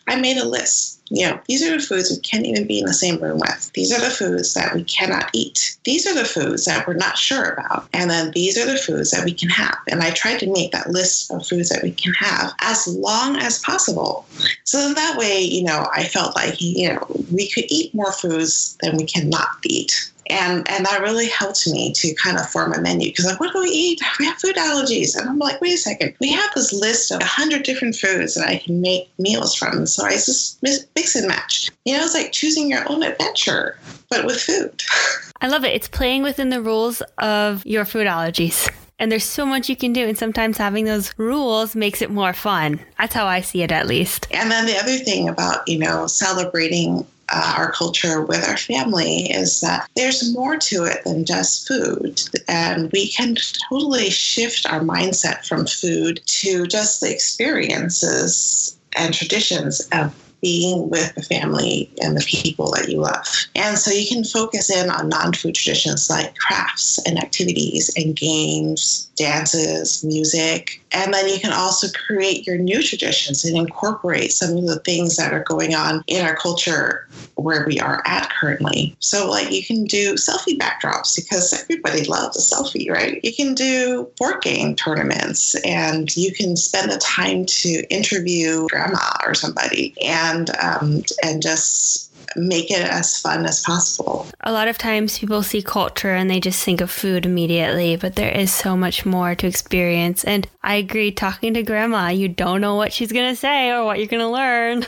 I 0.06 0.16
made 0.16 0.36
a 0.36 0.46
list 0.46 0.95
you 1.10 1.26
know, 1.26 1.40
these 1.46 1.62
are 1.62 1.76
the 1.76 1.82
foods 1.82 2.10
we 2.10 2.18
can't 2.18 2.46
even 2.46 2.66
be 2.66 2.80
in 2.80 2.86
the 2.86 2.94
same 2.94 3.22
room 3.22 3.38
with. 3.38 3.70
These 3.74 3.92
are 3.92 4.00
the 4.00 4.10
foods 4.10 4.54
that 4.54 4.74
we 4.74 4.82
cannot 4.84 5.30
eat. 5.32 5.76
These 5.84 6.06
are 6.06 6.14
the 6.14 6.24
foods 6.24 6.64
that 6.64 6.86
we're 6.86 6.94
not 6.94 7.16
sure 7.16 7.50
about. 7.50 7.88
And 7.92 8.10
then 8.10 8.32
these 8.32 8.58
are 8.58 8.66
the 8.66 8.78
foods 8.78 9.12
that 9.12 9.24
we 9.24 9.32
can 9.32 9.48
have. 9.48 9.78
And 9.88 10.02
I 10.02 10.10
tried 10.10 10.40
to 10.40 10.52
make 10.52 10.72
that 10.72 10.90
list 10.90 11.30
of 11.30 11.46
foods 11.46 11.68
that 11.68 11.82
we 11.82 11.92
can 11.92 12.12
have 12.14 12.52
as 12.60 12.88
long 12.88 13.36
as 13.36 13.60
possible. 13.60 14.26
So 14.64 14.94
that 14.94 15.16
way, 15.16 15.40
you 15.40 15.62
know, 15.62 15.88
I 15.94 16.04
felt 16.04 16.34
like, 16.34 16.60
you 16.60 16.92
know, 16.92 17.06
we 17.32 17.48
could 17.50 17.66
eat 17.68 17.94
more 17.94 18.12
foods 18.12 18.76
than 18.82 18.96
we 18.96 19.04
cannot 19.04 19.48
eat 19.64 20.10
and 20.30 20.68
and 20.68 20.84
that 20.86 21.00
really 21.02 21.28
helped 21.28 21.66
me 21.68 21.92
to 21.92 22.14
kind 22.14 22.38
of 22.38 22.48
form 22.48 22.72
a 22.72 22.80
menu 22.80 23.08
because 23.08 23.26
like 23.26 23.40
what 23.40 23.52
do 23.52 23.60
we 23.60 23.68
eat? 23.68 24.00
We 24.18 24.26
have 24.26 24.38
food 24.38 24.56
allergies. 24.56 25.16
And 25.16 25.28
i'm 25.28 25.38
like 25.38 25.60
wait 25.60 25.74
a 25.74 25.78
second. 25.78 26.14
We 26.20 26.32
have 26.32 26.50
this 26.54 26.72
list 26.72 27.10
of 27.10 27.20
100 27.20 27.62
different 27.62 27.96
foods 27.96 28.34
that 28.34 28.48
i 28.48 28.58
can 28.58 28.80
make 28.80 29.10
meals 29.18 29.54
from. 29.54 29.86
So 29.86 30.04
i 30.04 30.12
just 30.12 30.62
mix 30.62 31.14
and 31.14 31.28
match. 31.28 31.70
You 31.84 31.96
know 31.96 32.04
it's 32.04 32.14
like 32.14 32.32
choosing 32.32 32.70
your 32.70 32.90
own 32.90 33.02
adventure 33.02 33.78
but 34.10 34.24
with 34.24 34.40
food. 34.40 34.82
I 35.40 35.48
love 35.48 35.64
it. 35.64 35.74
It's 35.74 35.88
playing 35.88 36.22
within 36.22 36.48
the 36.48 36.62
rules 36.62 37.02
of 37.18 37.64
your 37.66 37.84
food 37.84 38.06
allergies. 38.06 38.70
And 38.98 39.12
there's 39.12 39.24
so 39.24 39.44
much 39.44 39.68
you 39.68 39.76
can 39.76 39.92
do. 39.92 40.06
And 40.06 40.16
sometimes 40.16 40.56
having 40.56 40.86
those 40.86 41.12
rules 41.18 41.76
makes 41.76 42.00
it 42.00 42.10
more 42.10 42.32
fun. 42.32 42.80
That's 42.98 43.14
how 43.14 43.26
i 43.26 43.40
see 43.40 43.62
it 43.62 43.72
at 43.72 43.86
least. 43.86 44.26
And 44.30 44.50
then 44.50 44.66
the 44.66 44.78
other 44.78 44.96
thing 44.96 45.28
about 45.28 45.68
you 45.68 45.78
know 45.78 46.06
celebrating 46.06 47.06
uh, 47.30 47.54
our 47.56 47.72
culture 47.72 48.22
with 48.22 48.46
our 48.48 48.56
family 48.56 49.30
is 49.30 49.60
that 49.60 49.88
there's 49.96 50.32
more 50.32 50.56
to 50.56 50.84
it 50.84 51.02
than 51.04 51.24
just 51.24 51.66
food. 51.66 52.22
And 52.48 52.90
we 52.92 53.08
can 53.08 53.36
totally 53.68 54.10
shift 54.10 54.66
our 54.66 54.80
mindset 54.80 55.46
from 55.46 55.66
food 55.66 56.20
to 56.26 56.66
just 56.66 57.00
the 57.00 57.10
experiences 57.10 58.76
and 58.96 59.12
traditions 59.12 59.80
of 59.92 60.14
being 60.40 60.88
with 60.90 61.14
the 61.14 61.22
family 61.22 61.90
and 62.02 62.16
the 62.16 62.24
people 62.26 62.70
that 62.72 62.88
you 62.88 63.00
love. 63.00 63.26
And 63.54 63.78
so 63.78 63.90
you 63.90 64.06
can 64.06 64.24
focus 64.24 64.70
in 64.70 64.90
on 64.90 65.08
non 65.08 65.32
food 65.32 65.54
traditions 65.54 66.08
like 66.10 66.36
crafts 66.36 66.98
and 67.06 67.18
activities 67.18 67.90
and 67.96 68.14
games, 68.16 69.10
dances, 69.16 70.04
music. 70.04 70.82
And 70.92 71.12
then 71.12 71.28
you 71.28 71.38
can 71.38 71.52
also 71.52 71.88
create 72.06 72.46
your 72.46 72.58
new 72.58 72.82
traditions 72.82 73.44
and 73.44 73.56
incorporate 73.56 74.32
some 74.32 74.56
of 74.56 74.66
the 74.66 74.78
things 74.80 75.16
that 75.16 75.32
are 75.32 75.44
going 75.44 75.74
on 75.74 76.02
in 76.06 76.24
our 76.24 76.36
culture 76.36 77.06
where 77.34 77.66
we 77.66 77.78
are 77.80 78.02
at 78.06 78.30
currently. 78.30 78.96
So, 79.00 79.28
like, 79.28 79.50
you 79.50 79.64
can 79.64 79.84
do 79.84 80.14
selfie 80.14 80.58
backdrops 80.58 81.16
because 81.16 81.52
everybody 81.60 82.04
loves 82.04 82.36
a 82.36 82.54
selfie, 82.54 82.90
right? 82.90 83.20
You 83.22 83.34
can 83.34 83.54
do 83.54 84.08
board 84.18 84.42
game 84.42 84.74
tournaments 84.74 85.54
and 85.64 86.14
you 86.16 86.32
can 86.32 86.56
spend 86.56 86.90
the 86.90 86.98
time 86.98 87.46
to 87.46 87.84
interview 87.90 88.66
grandma 88.68 89.10
or 89.26 89.34
somebody 89.34 89.94
and 90.02 90.25
um, 90.62 91.02
and 91.22 91.42
just 91.42 92.06
make 92.34 92.70
it 92.70 92.82
as 92.82 93.18
fun 93.18 93.46
as 93.46 93.62
possible. 93.62 94.26
A 94.40 94.52
lot 94.52 94.68
of 94.68 94.78
times 94.78 95.18
people 95.18 95.42
see 95.42 95.62
culture 95.62 96.14
and 96.14 96.28
they 96.30 96.40
just 96.40 96.62
think 96.62 96.80
of 96.80 96.90
food 96.90 97.24
immediately, 97.24 97.96
but 97.96 98.16
there 98.16 98.30
is 98.30 98.52
so 98.52 98.76
much 98.76 99.06
more 99.06 99.34
to 99.34 99.46
experience. 99.46 100.24
And 100.24 100.46
I 100.62 100.74
agree, 100.76 101.12
talking 101.12 101.54
to 101.54 101.62
grandma, 101.62 102.08
you 102.08 102.28
don't 102.28 102.60
know 102.60 102.74
what 102.74 102.92
she's 102.92 103.12
going 103.12 103.30
to 103.30 103.36
say 103.36 103.70
or 103.70 103.84
what 103.84 103.98
you're 103.98 104.08
going 104.08 104.20
to 104.20 104.28
learn. 104.28 104.84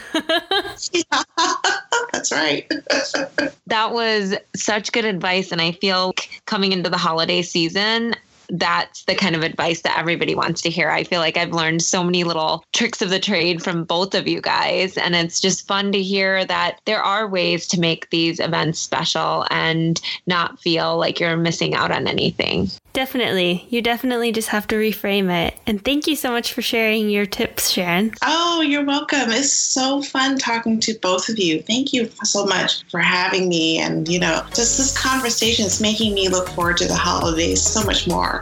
yeah, 0.92 1.22
that's 2.12 2.32
right. 2.32 2.66
that 3.66 3.92
was 3.92 4.34
such 4.56 4.92
good 4.92 5.04
advice. 5.04 5.52
And 5.52 5.60
I 5.60 5.72
feel 5.72 6.14
coming 6.46 6.72
into 6.72 6.90
the 6.90 6.98
holiday 6.98 7.42
season, 7.42 8.14
that's 8.50 9.04
the 9.04 9.14
kind 9.14 9.36
of 9.36 9.42
advice 9.42 9.82
that 9.82 9.98
everybody 9.98 10.34
wants 10.34 10.62
to 10.62 10.70
hear. 10.70 10.90
I 10.90 11.04
feel 11.04 11.20
like 11.20 11.36
I've 11.36 11.52
learned 11.52 11.82
so 11.82 12.02
many 12.02 12.24
little 12.24 12.64
tricks 12.72 13.02
of 13.02 13.10
the 13.10 13.20
trade 13.20 13.62
from 13.62 13.84
both 13.84 14.14
of 14.14 14.26
you 14.26 14.40
guys. 14.40 14.96
And 14.96 15.14
it's 15.14 15.40
just 15.40 15.66
fun 15.66 15.92
to 15.92 16.02
hear 16.02 16.44
that 16.46 16.80
there 16.84 17.02
are 17.02 17.28
ways 17.28 17.66
to 17.68 17.80
make 17.80 18.10
these 18.10 18.40
events 18.40 18.78
special 18.78 19.46
and 19.50 20.00
not 20.26 20.60
feel 20.60 20.96
like 20.96 21.20
you're 21.20 21.36
missing 21.36 21.74
out 21.74 21.90
on 21.90 22.06
anything. 22.06 22.70
Definitely. 22.98 23.64
You 23.70 23.80
definitely 23.80 24.32
just 24.32 24.48
have 24.48 24.66
to 24.66 24.74
reframe 24.74 25.30
it. 25.30 25.56
And 25.68 25.84
thank 25.84 26.08
you 26.08 26.16
so 26.16 26.32
much 26.32 26.52
for 26.52 26.62
sharing 26.62 27.08
your 27.08 27.26
tips, 27.26 27.70
Sharon. 27.70 28.12
Oh, 28.22 28.60
you're 28.60 28.84
welcome. 28.84 29.30
It's 29.30 29.52
so 29.52 30.02
fun 30.02 30.36
talking 30.36 30.80
to 30.80 30.98
both 30.98 31.28
of 31.28 31.38
you. 31.38 31.62
Thank 31.62 31.92
you 31.92 32.10
so 32.24 32.44
much 32.44 32.82
for 32.90 32.98
having 32.98 33.48
me. 33.48 33.78
And, 33.78 34.08
you 34.08 34.18
know, 34.18 34.44
just 34.48 34.78
this 34.78 35.00
conversation 35.00 35.64
is 35.64 35.80
making 35.80 36.12
me 36.12 36.28
look 36.28 36.48
forward 36.48 36.78
to 36.78 36.88
the 36.88 36.96
holidays 36.96 37.62
so 37.62 37.84
much 37.84 38.08
more. 38.08 38.40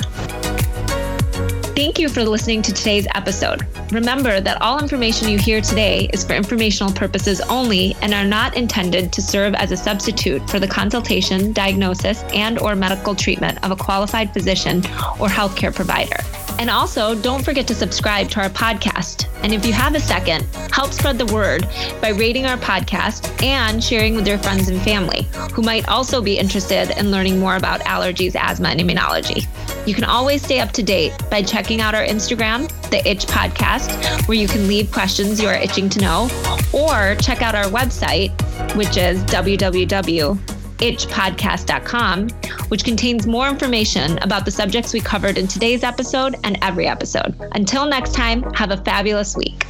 Thank 1.76 1.98
you 1.98 2.08
for 2.08 2.24
listening 2.24 2.62
to 2.62 2.72
today's 2.72 3.06
episode. 3.14 3.66
Remember 3.92 4.40
that 4.40 4.62
all 4.62 4.80
information 4.80 5.28
you 5.28 5.36
hear 5.36 5.60
today 5.60 6.08
is 6.10 6.24
for 6.24 6.32
informational 6.32 6.90
purposes 6.90 7.42
only 7.42 7.94
and 8.00 8.14
are 8.14 8.24
not 8.24 8.56
intended 8.56 9.12
to 9.12 9.20
serve 9.20 9.54
as 9.54 9.72
a 9.72 9.76
substitute 9.76 10.48
for 10.48 10.58
the 10.58 10.66
consultation, 10.66 11.52
diagnosis, 11.52 12.22
and 12.32 12.58
or 12.60 12.74
medical 12.74 13.14
treatment 13.14 13.62
of 13.62 13.72
a 13.72 13.76
qualified 13.76 14.32
physician 14.32 14.78
or 15.20 15.28
healthcare 15.28 15.74
provider. 15.74 16.16
And 16.58 16.70
also, 16.70 17.14
don't 17.14 17.44
forget 17.44 17.66
to 17.68 17.74
subscribe 17.74 18.30
to 18.30 18.40
our 18.40 18.48
podcast. 18.48 19.28
And 19.42 19.52
if 19.52 19.66
you 19.66 19.72
have 19.72 19.94
a 19.94 20.00
second, 20.00 20.42
help 20.72 20.92
spread 20.92 21.18
the 21.18 21.26
word 21.26 21.68
by 22.00 22.08
rating 22.10 22.46
our 22.46 22.56
podcast 22.56 23.42
and 23.42 23.82
sharing 23.82 24.14
with 24.14 24.26
your 24.26 24.38
friends 24.38 24.68
and 24.68 24.80
family 24.82 25.28
who 25.52 25.62
might 25.62 25.88
also 25.88 26.22
be 26.22 26.38
interested 26.38 26.98
in 26.98 27.10
learning 27.10 27.38
more 27.38 27.56
about 27.56 27.80
allergies, 27.82 28.34
asthma, 28.34 28.68
and 28.70 28.80
immunology. 28.80 29.46
You 29.86 29.94
can 29.94 30.04
always 30.04 30.42
stay 30.42 30.60
up 30.60 30.72
to 30.72 30.82
date 30.82 31.12
by 31.30 31.42
checking 31.42 31.80
out 31.80 31.94
our 31.94 32.04
Instagram, 32.04 32.68
The 32.90 33.06
Itch 33.08 33.26
Podcast, 33.26 34.26
where 34.26 34.36
you 34.36 34.48
can 34.48 34.66
leave 34.66 34.90
questions 34.90 35.40
you 35.40 35.48
are 35.48 35.54
itching 35.54 35.88
to 35.90 36.00
know, 36.00 36.28
or 36.72 37.14
check 37.16 37.42
out 37.42 37.54
our 37.54 37.66
website, 37.66 38.32
which 38.74 38.96
is 38.96 39.22
www.itchpodcast.com, 40.78 42.28
which 42.68 42.84
contains 42.84 43.26
more 43.26 43.48
information 43.48 44.18
about 44.18 44.44
the 44.44 44.50
subjects 44.50 44.92
we 44.92 45.00
covered 45.00 45.38
in 45.38 45.46
today's 45.46 45.82
episode 45.82 46.36
and 46.44 46.58
every 46.62 46.86
episode. 46.86 47.34
Until 47.52 47.86
next 47.86 48.14
time, 48.14 48.42
have 48.54 48.70
a 48.70 48.76
fabulous 48.78 49.36
week. 49.36 49.64